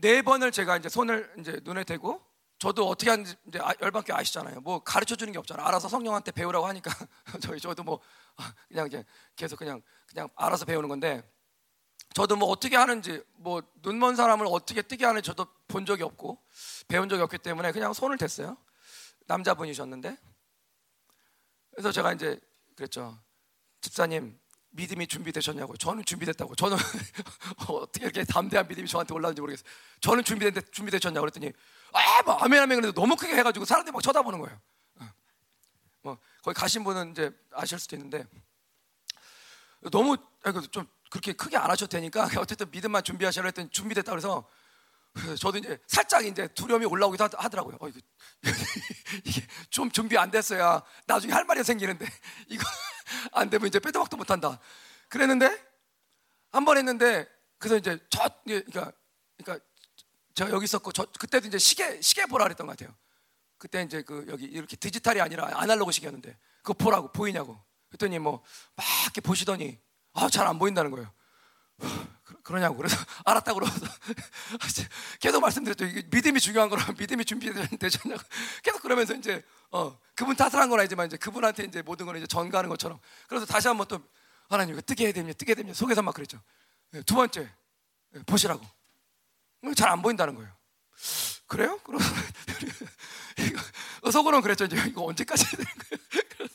[0.00, 2.22] 네 번을 제가 이제 손을 이제 눈에 대고
[2.58, 4.60] 저도 어떻게 하는지 이제 아, 열받게 아시잖아요.
[4.60, 5.66] 뭐 가르쳐 주는 게 없잖아.
[5.66, 6.90] 알아서 성령한테 배우라고 하니까
[7.42, 8.00] 저희 저도 뭐
[8.36, 11.22] 아, 그냥 이제 계속 그냥 그냥 알아서 배우는 건데
[12.14, 16.40] 저도 뭐 어떻게 하는지 뭐 눈먼 사람을 어떻게 뜨게 하는지 저도 본 적이 없고
[16.86, 18.56] 배운 적이 없기 때문에 그냥 손을 댔어요.
[19.26, 20.16] 남자분이셨는데
[21.72, 22.40] 그래서 제가 이제
[22.76, 23.18] 그랬죠.
[23.80, 24.38] 집사님
[24.70, 25.76] 믿음이 준비되셨냐고.
[25.76, 26.54] 저는 준비됐다고.
[26.54, 26.76] 저는
[27.68, 29.68] 어떻게 이렇게 담대한 믿음이 저한테 올라오는지 모르겠어요.
[30.00, 31.52] 저는 준비됐는데 준비되셨냐고 그랬더니
[31.92, 34.60] 아, 뭐 아멘 아멘 그래도 너무 크게 해가지고 사람들이 막 쳐다보는 거예요.
[35.00, 35.12] 어.
[36.02, 38.26] 뭐 거기 가신 분은 이제 아실 수도 있는데
[39.90, 40.16] 너무
[40.70, 44.48] 좀 그렇게 크게 안 하셔도 되니까 어쨌든 믿음만 준비하시라 했더니 준비됐다 그래서
[45.40, 47.78] 저도 이제 살짝 이제 두려움이 올라오기도 하더라고요.
[47.80, 47.88] 어,
[49.24, 52.06] 이게 좀 준비 안 됐어야 나중에 할 말이 생기는데
[52.48, 52.64] 이거
[53.32, 54.58] 안 되면 이제 빼도 박도 못 한다.
[55.08, 55.46] 그랬는데
[56.52, 58.92] 한 번 했는데 그래서 이제 저 그러니까
[59.36, 59.64] 그러니까
[60.34, 62.94] 저 여기 있었고 저 그때도 이제 시계 시계 보라 그랬던 것 같아요.
[63.58, 67.58] 그때 이제 그 여기 이렇게 디지털이 아니라 아날로그 시계였는데 그거 보라고 보이냐고.
[67.88, 68.42] 그랬더니 뭐
[68.76, 69.78] 막 이렇게 보시더니
[70.14, 71.12] 아 잘 안 보인다는 거예요.
[72.42, 73.86] 그러냐고 그래서 알았다고 그러서
[75.20, 75.84] 계속 말씀드렸죠.
[76.10, 78.22] 믿음이 중요한 거라 믿음이 준비되셨냐고
[78.62, 82.26] 계속 그러면서 이제 어 그분 탓을 한 건 아니지만 이제 그분한테 이제 모든 걸 이제
[82.26, 84.00] 전가하는 것처럼 그래서 다시 한번 또
[84.48, 85.36] 하나님 이거 뜨게 해야 됩니다.
[85.36, 85.76] 뜨게 해야 됩니다.
[85.76, 86.40] 속에서 막 그랬죠.
[86.90, 87.50] 네, 두 번째
[88.10, 88.64] 네, 보시라고
[89.76, 90.50] 잘 안 보인다는 거예요.
[91.46, 91.78] 그래요?
[91.84, 92.00] 그럼
[94.10, 94.64] 속으로는 그랬죠.
[94.64, 96.48] 이제 이거 언제까지 해야 되는 거예요?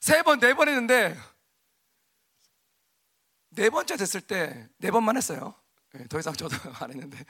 [0.00, 1.16] 세 번, 네 번 했는데
[3.50, 5.54] 네 번째 됐을 때 네 번만 했어요.
[5.92, 7.24] 네, 더 이상 저도 안 했는데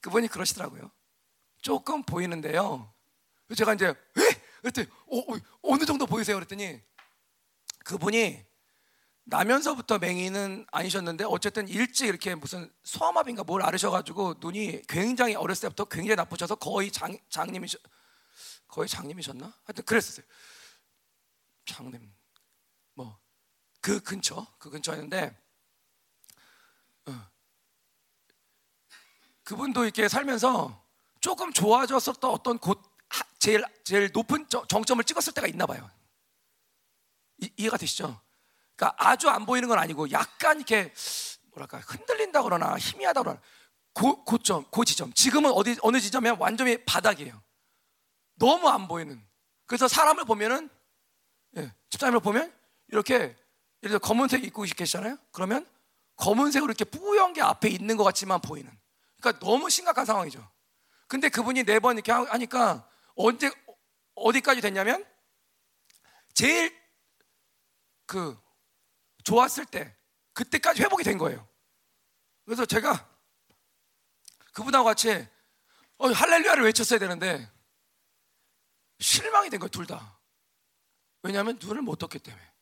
[0.00, 0.90] 그분이 그러시더라고요.
[1.62, 2.92] 조금 보이는데요.
[3.56, 4.42] 제가 이제 왜?
[4.60, 5.18] 그랬더니 어,
[5.62, 6.36] 어, 느 정도 보이세요?
[6.36, 6.82] 그랬더니
[7.84, 8.44] 그분이
[9.24, 16.16] 나면서부터 맹인은 아니셨는데 어쨌든 일찍 이렇게 무슨 소아마비인가 뭘 앓으셔가지고 눈이 굉장히 어렸을 때부터 굉장히
[16.16, 17.80] 나쁘셔서 거의 장, 장님이셨
[18.68, 19.46] 거의 장님이셨나?
[19.64, 20.26] 하여튼 그랬었어요.
[21.64, 22.14] 장님
[22.94, 23.24] 뭐
[23.84, 25.43] 그 근처 그 근처였는데 어.
[29.44, 30.82] 그분도 이렇게 살면서
[31.20, 32.82] 조금 좋아졌었던 어떤 곳
[33.38, 35.88] 제일 제일 높은 정점을 찍었을 때가 있나 봐요.
[37.38, 38.20] 이, 이해가 되시죠?
[38.74, 40.92] 그러니까 아주 안 보이는 건 아니고 약간 이렇게
[41.50, 43.40] 뭐랄까 흔들린다 그러나 희미하다 그러나
[43.92, 45.12] 고, 고점, 고 지점.
[45.12, 47.40] 지금은 어디 어느 지점에 완전히 바닥이에요.
[48.34, 49.24] 너무 안 보이는.
[49.66, 50.68] 그래서 사람을 보면은
[51.56, 52.52] 예, 집사님을 보면
[52.88, 53.36] 이렇게 예를
[53.80, 55.16] 들어 검은색 입고 계시잖아요.
[55.30, 55.66] 그러면
[56.16, 58.70] 검은색으로 이렇게 뿌연 게 앞에 있는 것 같지만 보이는.
[59.20, 60.50] 그러니까 너무 심각한 상황이죠.
[61.08, 63.50] 근데 그분이 네 번 이렇게 하니까 언제
[64.14, 65.04] 어디까지 됐냐면
[66.34, 66.76] 제일
[68.06, 68.38] 그
[69.24, 69.96] 좋았을 때
[70.32, 71.46] 그때까지 회복이 된 거예요.
[72.44, 73.08] 그래서 제가
[74.52, 75.26] 그분하고 같이
[75.98, 77.50] 어, 할렐루야를 외쳤어야 되는데
[79.00, 80.18] 실망이 된 거예요, 둘 다.
[81.22, 82.52] 왜냐하면 눈을 못 떴기 때문에.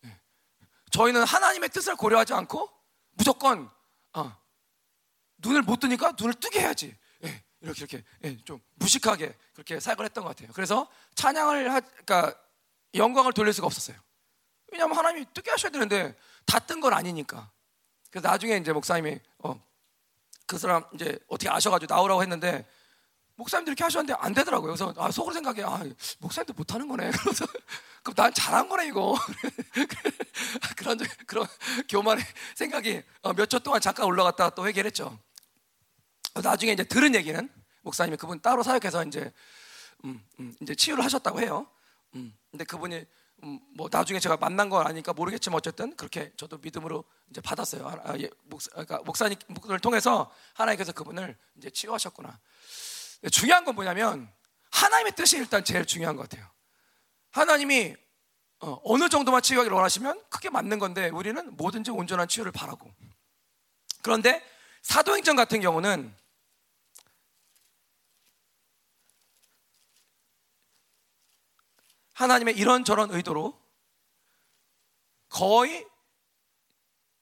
[0.00, 0.20] 네.
[0.90, 2.68] 저희는 하나님의 뜻을 고려하지 않고
[3.12, 3.70] 무조건
[4.14, 4.36] 어,
[5.38, 6.96] 눈을 못 뜨니까 눈을 뜨게 해야지.
[7.24, 10.52] 예, 이렇게 이렇게 예, 좀 무식하게 그렇게 사역을 했던 것 같아요.
[10.54, 12.34] 그래서 찬양을 하, 그러니까
[12.94, 13.96] 영광을 돌릴 수가 없었어요.
[14.72, 17.50] 왜냐하면 하나님이 뜨게 하셔야 되는데 다 뜬 건 아니니까.
[18.10, 19.62] 그래서 나중에 이제 목사님이 어,
[20.46, 22.66] 그 사람 이제 어떻게 아셔가지고 나오라고 했는데
[23.36, 24.74] 목사님들 이렇게 하셨는데 안 되더라고요.
[24.74, 25.82] 그래서 아, 속으로 생각해, 아,
[26.18, 27.10] 목사님도 못하는 거네.
[27.22, 27.46] 그래서
[28.02, 29.16] 그럼 난 잘한 거네 이거.
[30.76, 31.46] 그런 그런
[31.88, 32.24] 교만의
[32.56, 35.18] 생각이 어, 몇초 동안 잠깐 올라갔다가 또 회개했죠.
[36.42, 37.48] 나중에 이제 들은 얘기는
[37.82, 39.32] 목사님이 그분 따로 사역해서 이제
[40.04, 41.66] 음, 음, 이제 치유를 하셨다고 해요.
[42.14, 43.04] 음, 근데 그분이
[43.44, 48.00] 음, 뭐 나중에 제가 만난 건 아니니까 모르겠지만 어쨌든 그렇게 저도 믿음으로 이제 받았어요.
[48.04, 52.38] 아, 예, 목사, 그러니까 목사님을 통해서 하나님께서 그분을 이제 치유하셨구나.
[53.30, 54.32] 중요한 건 뭐냐면
[54.70, 56.48] 하나님의 뜻이 일단 제일 중요한 것 같아요.
[57.32, 57.96] 하나님이
[58.60, 62.90] 어, 어느 정도만 치유하기를 원하시면 크게 맞는 건데 우리는 뭐든지 온전한 치유를 바라고.
[64.02, 64.42] 그런데
[64.82, 66.14] 사도행전 같은 경우는
[72.14, 73.58] 하나님의 이런저런 의도로
[75.28, 75.86] 거의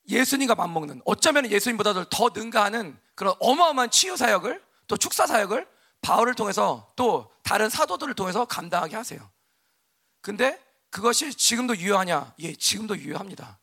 [0.08, 5.68] 예수님과 맞먹는 어쩌면 예수님보다 더 능가하는 그런 어마어마한 치유 사역을 또 축사 사역을
[6.00, 9.30] 바울을 통해서 또 다른 사도들을 통해서 감당하게 하세요.
[10.20, 12.34] 근데 그것이 지금도 유효하냐?
[12.40, 13.58] 예, 지금도 유효합니다.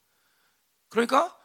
[0.89, 1.38] 그러니까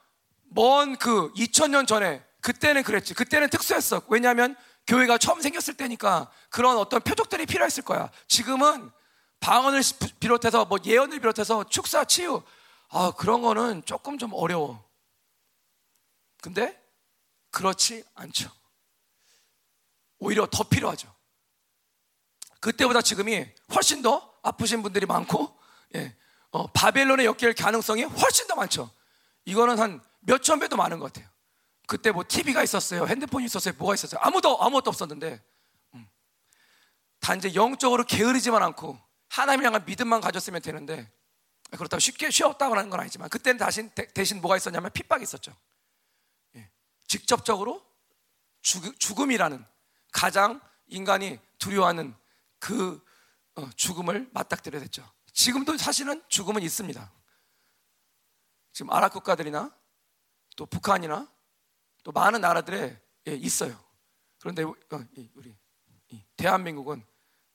[0.55, 3.15] 먼 그 2000년 전에 그때는 그랬지.
[3.15, 4.03] 그때는 특수했어.
[4.09, 4.57] 왜냐하면
[4.87, 8.11] 교회가 처음 생겼을 때니까 그런 어떤 표적들이 필요했을 거야.
[8.29, 8.91] 지금은
[9.41, 9.81] 방언을
[10.21, 12.43] 비롯해서 뭐 예언을 비롯해서 축사, 치유
[12.89, 14.85] 아 그런 거는 조금 좀 어려워.
[16.41, 16.81] 근데
[17.51, 18.51] 그렇지 않죠.
[20.19, 21.13] 오히려 더 필요하죠.
[22.61, 25.57] 그때보다 지금이 훨씬 더 아프신 분들이 많고,
[25.95, 26.15] 예,
[26.51, 28.91] 어, 바벨론의 엮일 가능성이 훨씬 더 많죠.
[29.45, 31.29] 이거는 한 몇 천 배도 많은 것 같아요.
[31.87, 34.21] 그때 뭐 TV가 있었어요, 핸드폰이 있었어요, 뭐가 있었어요.
[34.23, 35.43] 아무도 아무것도 없었는데,
[35.95, 36.09] 음.
[37.21, 41.11] 단지 영적으로 게으르지만 않고 하나님 향한 믿음만 가졌으면 되는데
[41.73, 45.55] 그렇다고 쉽게 쉬었다고 하는 건 아니지만 그때는 대신, 대신 뭐가 있었냐면 핍박이 있었죠.
[46.57, 46.71] 예.
[47.09, 47.85] 직접적으로
[48.61, 49.65] 죽, 음이라는
[50.13, 52.15] 가장 인간이 두려워하는
[52.59, 53.11] 그 어,
[53.77, 55.09] 죽음을 맞닥뜨려야 됐죠.
[55.33, 57.13] 지금도 사실은 죽음은 있습니다.
[58.73, 59.75] 지금 아랍 국가들이나
[60.57, 61.31] 또 북한이나
[62.03, 63.79] 또 많은 나라들에 예, 있어요.
[64.41, 64.75] 그런데 어,
[65.35, 65.57] 우리
[66.37, 67.05] 대한민국은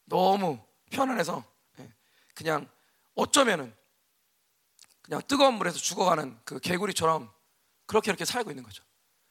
[0.06, 1.44] 너무 편안해서
[1.80, 1.94] 예,
[2.34, 2.70] 그냥
[3.16, 3.76] 어쩌면은
[5.02, 7.32] 그냥 뜨거운 물에서 죽어가는 그 개구리처럼
[7.86, 8.84] 그렇게 이렇게 살고 있는 거죠.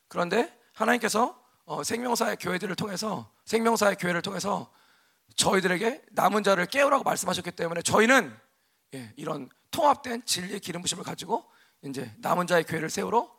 [0.08, 4.72] 그런데 하나님께서 어, 생명사의 교회들을 통해서 생명사의 교회를 통해서
[5.36, 8.36] 저희들에게 남은 자를 깨우라고 말씀하셨기 때문에 저희는
[8.94, 11.44] 예, 이런 통합된 진리의 기름 부심을 가지고
[11.82, 13.30] 이제 남은 자의 교회를 세우러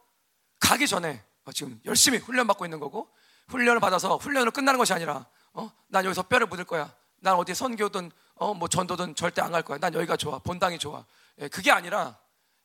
[0.59, 3.09] 가기 전에 어, 지금 열심히 훈련 받고 있는 거고
[3.47, 6.93] 훈련을 받아서 훈련으로 끝나는 것이 아니라 어, 난 여기서 뼈를 묻을 거야.
[7.19, 9.79] 난 어디 선교든 어, 뭐 전도든 절대 안 갈 거야.
[9.79, 10.37] 난 여기가 좋아.
[10.39, 11.05] 본당이 좋아.
[11.39, 12.19] 예, 그게 아니라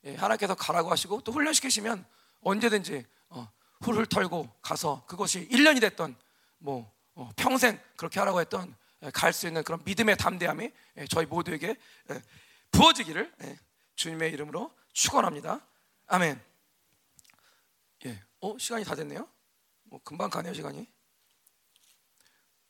[0.04, 2.04] 예, 하나님께서 가라고 하시고 또 훈련시키시면
[2.42, 3.48] 언제든지 어,
[3.80, 6.16] 훌훌 털고 가서 그것이 1년이 됐던
[6.58, 8.74] 뭐 어, 평생 그렇게 하라고 했던 예,
[9.10, 11.76] 갈 수 있는 그런 믿음의 담대함이 예, 저희 모두에게
[12.10, 12.22] 예,
[12.70, 13.32] 부어지기를
[13.96, 15.60] 주님의 이름으로 축원합니다.
[16.06, 16.40] 아멘.
[18.06, 19.28] 예, 어 시간이 다 됐네요.
[19.84, 20.86] 뭐 금방 가네요 시간이.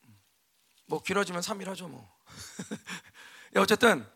[0.04, 0.22] 음,
[0.86, 2.10] 뭐 길어지면 3일 하죠 뭐.
[3.56, 4.06] 예, 어쨌든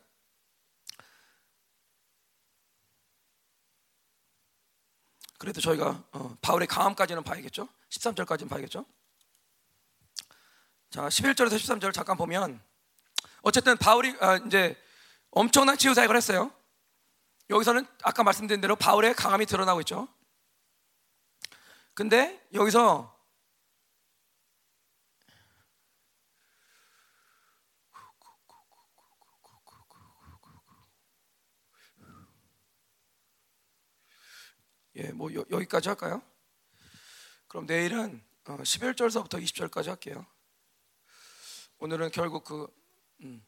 [5.38, 7.68] 그래도 저희가 어, 바울의 강함까지는 봐야겠죠.
[7.90, 8.86] 13절까지는 봐야겠죠.
[10.96, 12.58] 자, 11절에서 13절 잠깐 보면
[13.42, 14.82] 어쨌든 바울이 아, 이제
[15.30, 16.50] 엄청난 치유 사역을 했어요.
[17.50, 20.08] 여기서는 아까 말씀드린 대로 바울의 강함이 드러나고 있죠.
[21.92, 23.14] 근데 여기서
[34.94, 36.22] 예, 뭐 여, 기까지 할까요?
[37.48, 40.24] 그럼 내일은 11절서부터 어, 20절까지 할게요.
[41.78, 42.66] 오늘은 결국 그
[43.20, 43.44] 음,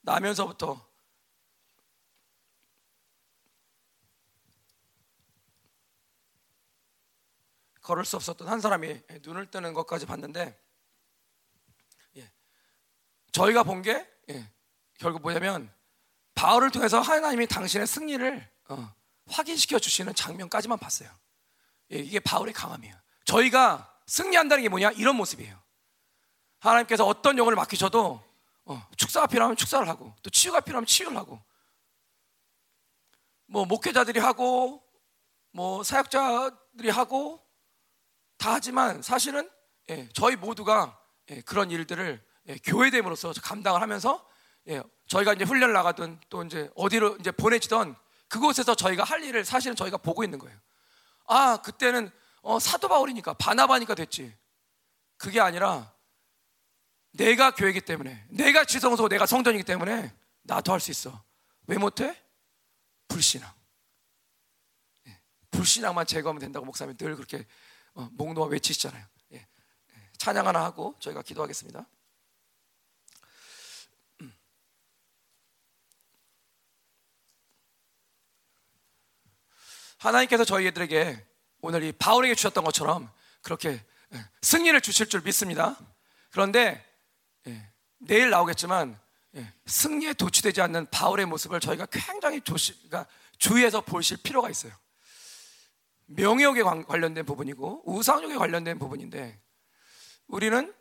[0.00, 0.88] 나면서부터
[7.82, 10.58] 걸을 수 없었던 한 사람이 눈을 뜨는 것까지 봤는데
[12.16, 12.32] 예,
[13.32, 14.52] 저희가 본게 예,
[14.98, 15.72] 결국 뭐냐면
[16.34, 18.94] 바울을 통해서 하나님이 당신의 승리를 어,
[19.26, 21.10] 확인시켜 주시는 장면까지만 봤어요.
[21.92, 22.94] 예, 이게 바울의 강함이에요.
[23.24, 24.92] 저희가 승리한다는 게 뭐냐?
[24.92, 25.60] 이런 모습이에요.
[26.60, 28.22] 하나님께서 어떤 영혼을 맡기셔도
[28.66, 31.42] 어, 축사가 필요하면 축사를 하고 또 치유가 필요하면 치유를 하고
[33.46, 34.82] 뭐 목회자들이 하고
[35.52, 37.44] 뭐 사역자들이 하고
[38.38, 39.50] 다 하지만 사실은
[39.88, 40.98] 예, 저희 모두가
[41.30, 44.24] 예, 그런 일들을 예, 교회됨으로써 감당을 하면서
[44.68, 47.96] 예, 저희가 이제 훈련을 나가든 또 이제 어디로 이제 보내지던
[48.28, 50.56] 그곳에서 저희가 할 일을 사실은 저희가 보고 있는 거예요.
[51.26, 52.10] 아 그때는
[52.42, 54.34] 어, 사도 바울이니까 바나바니까 됐지.
[55.16, 55.92] 그게 아니라
[57.12, 61.22] 내가 교회이기 때문에 내가 지성소 내가 성전이기 때문에 나도 할 수 있어.
[61.66, 62.20] 왜 못해?
[63.08, 63.52] 불신앙.
[65.08, 67.46] 예, 불신앙만 제거하면 된다고 목사님 늘 그렇게
[67.94, 69.04] 어, 목놓아 외치시잖아요.
[69.32, 71.86] 예, 예, 찬양 하나 하고 저희가 기도하겠습니다.
[74.22, 74.34] 음.
[79.98, 81.26] 하나님께서 저희들에게
[81.62, 83.84] 오늘 이 바울에게 주셨던 것처럼 그렇게
[84.42, 85.76] 승리를 주실 줄 믿습니다.
[86.30, 86.84] 그런데
[87.46, 88.98] 예, 내일 나오겠지만
[89.36, 93.06] 예, 승리에 도취되지 않는 바울의 모습을 저희가 굉장히 조시, 그러니까
[93.38, 94.72] 주의해서 보실 필요가 있어요.
[96.06, 99.40] 명예욕에 관련된 부분이고 우상욕에 관련된 부분인데
[100.26, 100.74] 우리는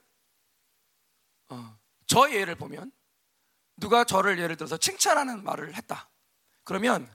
[1.50, 2.92] 어, 저의 예를 보면
[3.78, 6.10] 누가 저를 예를 들어서 칭찬하는 말을 했다.
[6.64, 7.10] 그러면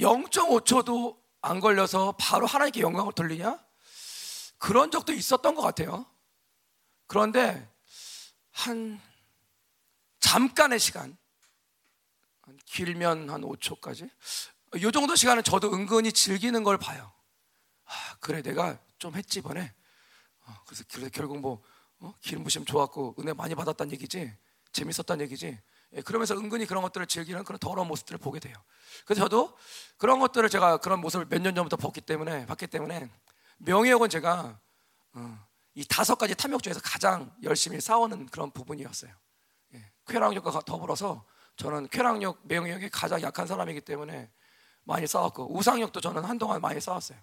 [0.00, 3.64] 0.5초도 안 걸려서 바로 하나님께 영광을 돌리냐?
[4.58, 6.06] 그런 적도 있었던 것 같아요.
[7.06, 7.68] 그런데
[8.56, 9.00] 한
[10.20, 11.16] 잠깐의 시간,
[12.64, 14.10] 길면 한 5초까지,
[14.76, 17.12] 이 정도 시간은 저도 은근히 즐기는 걸 봐요.
[17.84, 19.72] 아, 그래, 내가 좀 했지, 이번에.
[20.46, 21.62] 어, 그래서, 그래서 결국 뭐,
[21.98, 22.14] 어?
[22.20, 24.34] 기름 부심 좋았고, 은혜 많이 받았다는 얘기지,
[24.72, 25.60] 재밌었다는 얘기지.
[25.92, 28.54] 예, 그러면서 은근히 그런 것들을 즐기는 그런 더러운 모습들을 보게 돼요.
[29.04, 29.56] 그래서 저도
[29.98, 33.10] 그런 것들을 제가 그런 모습을 몇 년 전부터 봤기 때문에, 봤기 때문에,
[33.58, 34.58] 명예욕은 제가,
[35.12, 35.46] 어,
[35.76, 39.12] 이 다섯 가지 탐욕 중에서 가장 열심히 싸우는 그런 부분이었어요.
[39.74, 44.32] 예, 쾌락욕과 더불어서 저는 쾌락욕, 명욕이 가장 약한 사람이기 때문에
[44.84, 47.18] 많이 싸웠고 우상욕도 저는 한동안 많이 싸웠어요.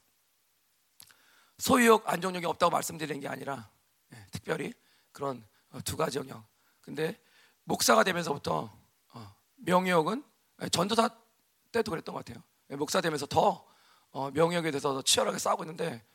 [1.57, 3.71] 소유욕, 안정욕이 없다고 말씀드리는 게 아니라
[4.13, 4.71] 예, 특별히
[5.11, 6.45] 그런 어, 두 가지 영역.
[6.81, 7.19] 근데
[7.63, 8.71] 목사가 되면서부터
[9.13, 10.23] 어, 명욕은
[10.61, 11.09] 예, 전도사
[11.71, 12.43] 때도 그랬던 것 같아요.
[12.69, 13.65] 예, 목사 되면서 더
[14.11, 16.05] 어, 명욕에 대해서 치열하게 싸우고 있는데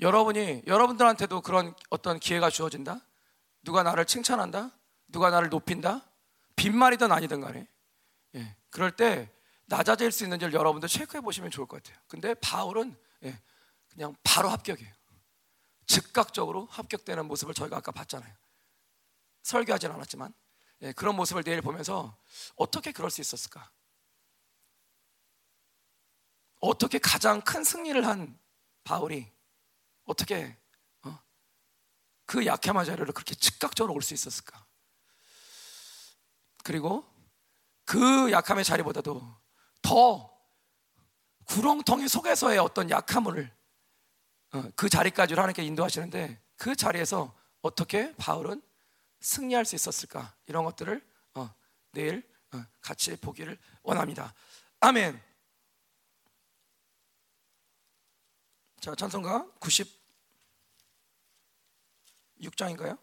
[0.00, 3.00] 여러분이 여러분들한테도 그런 어떤 기회가 주어진다.
[3.62, 4.70] 누가 나를 칭찬한다.
[5.08, 6.08] 누가 나를 높인다.
[6.56, 7.68] 빈말이든 아니든 간에
[8.34, 9.30] 예, 그럴 때
[9.66, 12.00] 낮아질 수 있는지를 여러분들 체크해 보시면 좋을 것 같아요.
[12.08, 13.40] 근데 바울은 예,
[13.88, 14.92] 그냥 바로 합격이에요.
[15.86, 18.32] 즉각적으로 합격되는 모습을 저희가 아까 봤잖아요.
[19.42, 20.32] 설교하진 않았지만
[20.82, 22.16] 예, 그런 모습을 내일 보면서
[22.56, 23.70] 어떻게 그럴 수 있었을까?
[26.60, 28.38] 어떻게 가장 큰 승리를 한
[28.84, 29.30] 바울이
[30.08, 30.56] 어떻게
[31.02, 31.18] 어?
[32.26, 34.66] 그 약함한 자리로 그렇게 즉각적으로 올 수 있었을까?
[36.64, 37.04] 그리고
[37.84, 39.22] 그 약함의 자리보다도
[39.82, 40.38] 더
[41.44, 43.56] 구렁텅이 속에서의 어떤 약함을
[44.52, 48.62] 어, 그 자리까지로 하나님께 인도하시는데 그 자리에서 어떻게 바울은
[49.20, 51.54] 승리할 수 있었을까 이런 것들을 어,
[51.92, 54.34] 내일 어, 같이 보기를 원합니다.
[54.80, 55.22] 아멘.
[58.80, 59.46] 자 찬송가
[62.40, 62.98] 96장인가요?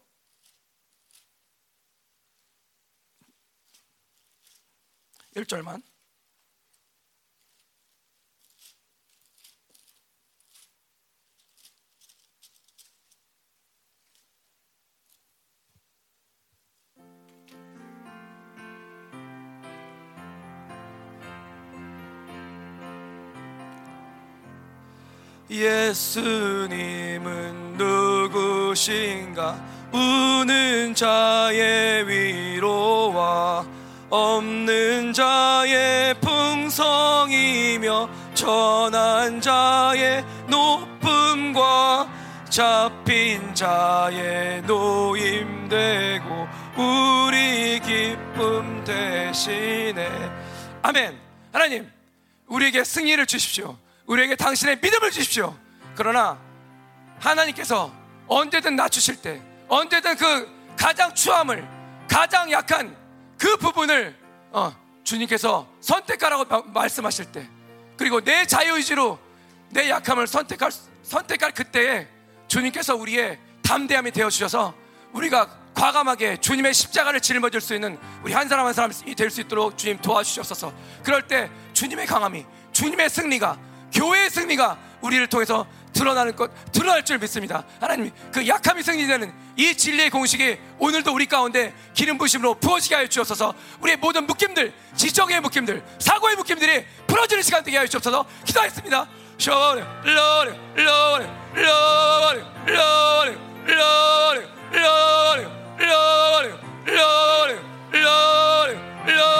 [5.36, 5.82] 1절만
[25.48, 26.56] 예수님은
[27.76, 29.76] 누 구신가?
[29.92, 33.66] 우는 자의 위로와
[34.10, 42.08] 없는 자의 풍성이며 천한 자의 높음과
[42.48, 50.08] 잡힌 자의 노임되고 우리 기쁨 대신에.
[50.82, 51.18] 아멘.
[51.52, 51.90] 하나님
[52.46, 53.76] 우리에게 승리를 주십시오.
[54.06, 55.56] 우리에게 당신의 믿음을 주십시오.
[55.94, 56.38] 그러나
[57.18, 57.92] 하나님께서
[58.28, 61.66] 언제든 낮추실 때, 언제든 그 가장 추함을,
[62.08, 62.96] 가장 약한
[63.38, 64.16] 그 부분을
[64.52, 64.74] 어,
[65.04, 67.48] 주님께서 선택하라고 말씀하실 때,
[67.96, 69.18] 그리고 내 자유의지로
[69.70, 70.70] 내 약함을 선택할,
[71.02, 72.08] 선택할 그때에
[72.48, 74.74] 주님께서 우리의 담대함이 되어 주셔서
[75.12, 79.76] 우리가 과감하게 주님의 십자가를 짊어질 수 있는 우리 한 사람 한 사람이 될 수 있도록
[79.76, 80.72] 주님 도와주시옵소서.
[81.02, 83.58] 그럴 때 주님의 강함이, 주님의 승리가
[83.92, 85.66] 교회의 승리가 우리를 통해서
[85.96, 87.64] 드러나는 것, 드러날 줄 믿습니다.
[87.80, 93.54] 하나님, 그 약함이 승리되는 이 진리의 공식이 오늘도 우리 가운데 기름 부심으로 부어지게 하여 주옵소서
[93.80, 99.08] 우리의 모든 묶임들, 지정의 묶임들, 사고의 묶임들이 풀어지는 시간 되게 하여 주옵소서 기도하겠습니다.
[99.38, 103.36] 쇼리, 로리, 로리, 로리, 로리, 로리,
[103.66, 104.42] 로리,
[104.72, 107.26] 로리, 로리, 로리, 로리,
[108.26, 109.36] 로리,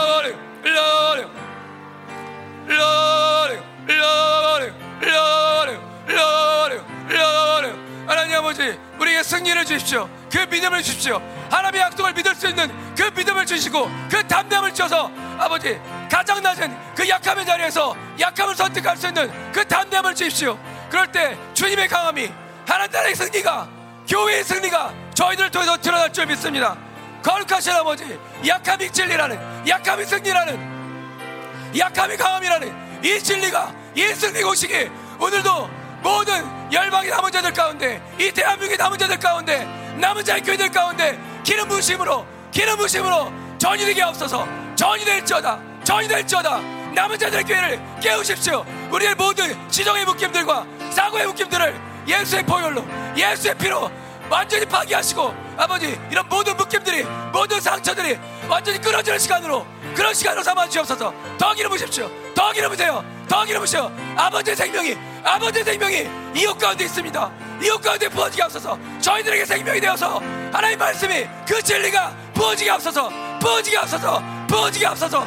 [5.47, 5.87] 로리,
[8.07, 10.09] 하나님 아버지 우리에게 승리를 주십시오.
[10.31, 11.21] 그 믿음을 주십시오.
[11.51, 15.79] 하나님의 약속을 믿을 수 있는 그 믿음을 주시고 그 담담을 주셔서 아버지
[16.11, 20.59] 가장 낮은 그 약함의 자리에서 약함을 선택할 수 있는 그 담담을 주십시오.
[20.91, 22.31] 그럴 때 주님의 강함이
[22.67, 23.69] 하나님 나라의 승리가
[24.09, 26.77] 교회의 승리가 저희들을 통해서 드러날 줄 믿습니다.
[27.23, 30.77] 거룩하신 아버지 약함이 진리라는 약함이 승리라는
[31.77, 34.89] 약함이 강함이라는 이 진리가 이 승리 공식이
[35.19, 39.65] 오늘도 모든 열방의 남은 자들 가운데 이 대한민국의 남은 자들 가운데
[39.99, 44.47] 남은 자의 교회들 가운데 기름 부심으로 기름 부심으로 전이 되게 없어서.
[44.77, 46.61] 전이 될지어다 전이 될지어다.
[46.95, 48.65] 남은 자들의 교회를 깨우십시오.
[48.93, 52.87] 우리의 모든 지정의 묶임들과 사고의 묶임들을 예수의 보혈로
[53.17, 53.91] 예수의 피로
[54.31, 58.17] 완전히 파괴하시고 아버지 이런 모든 묶임들이 모든 상처들이
[58.49, 59.67] 완전히 끊어지는 시간으로
[59.97, 61.13] 그런 시간으로 삼아 주옵소서.
[61.39, 62.11] 더 기름부십시오.
[62.35, 63.03] 더 기름부세요.
[63.29, 63.91] 더 기름부시오.
[64.15, 67.33] 아버지의 생명이 아버지의 생명이 이웃 가운데 있습니다.
[67.63, 68.79] 이웃 가운데 부어지게 없어서.
[69.01, 70.21] 저희들에게 생명이 되어서
[70.53, 73.11] 하나님 말씀이 그 진리가 부어지게 없어서.
[73.41, 74.23] 부어지게 없어서.
[74.49, 75.27] 부어지게 없어서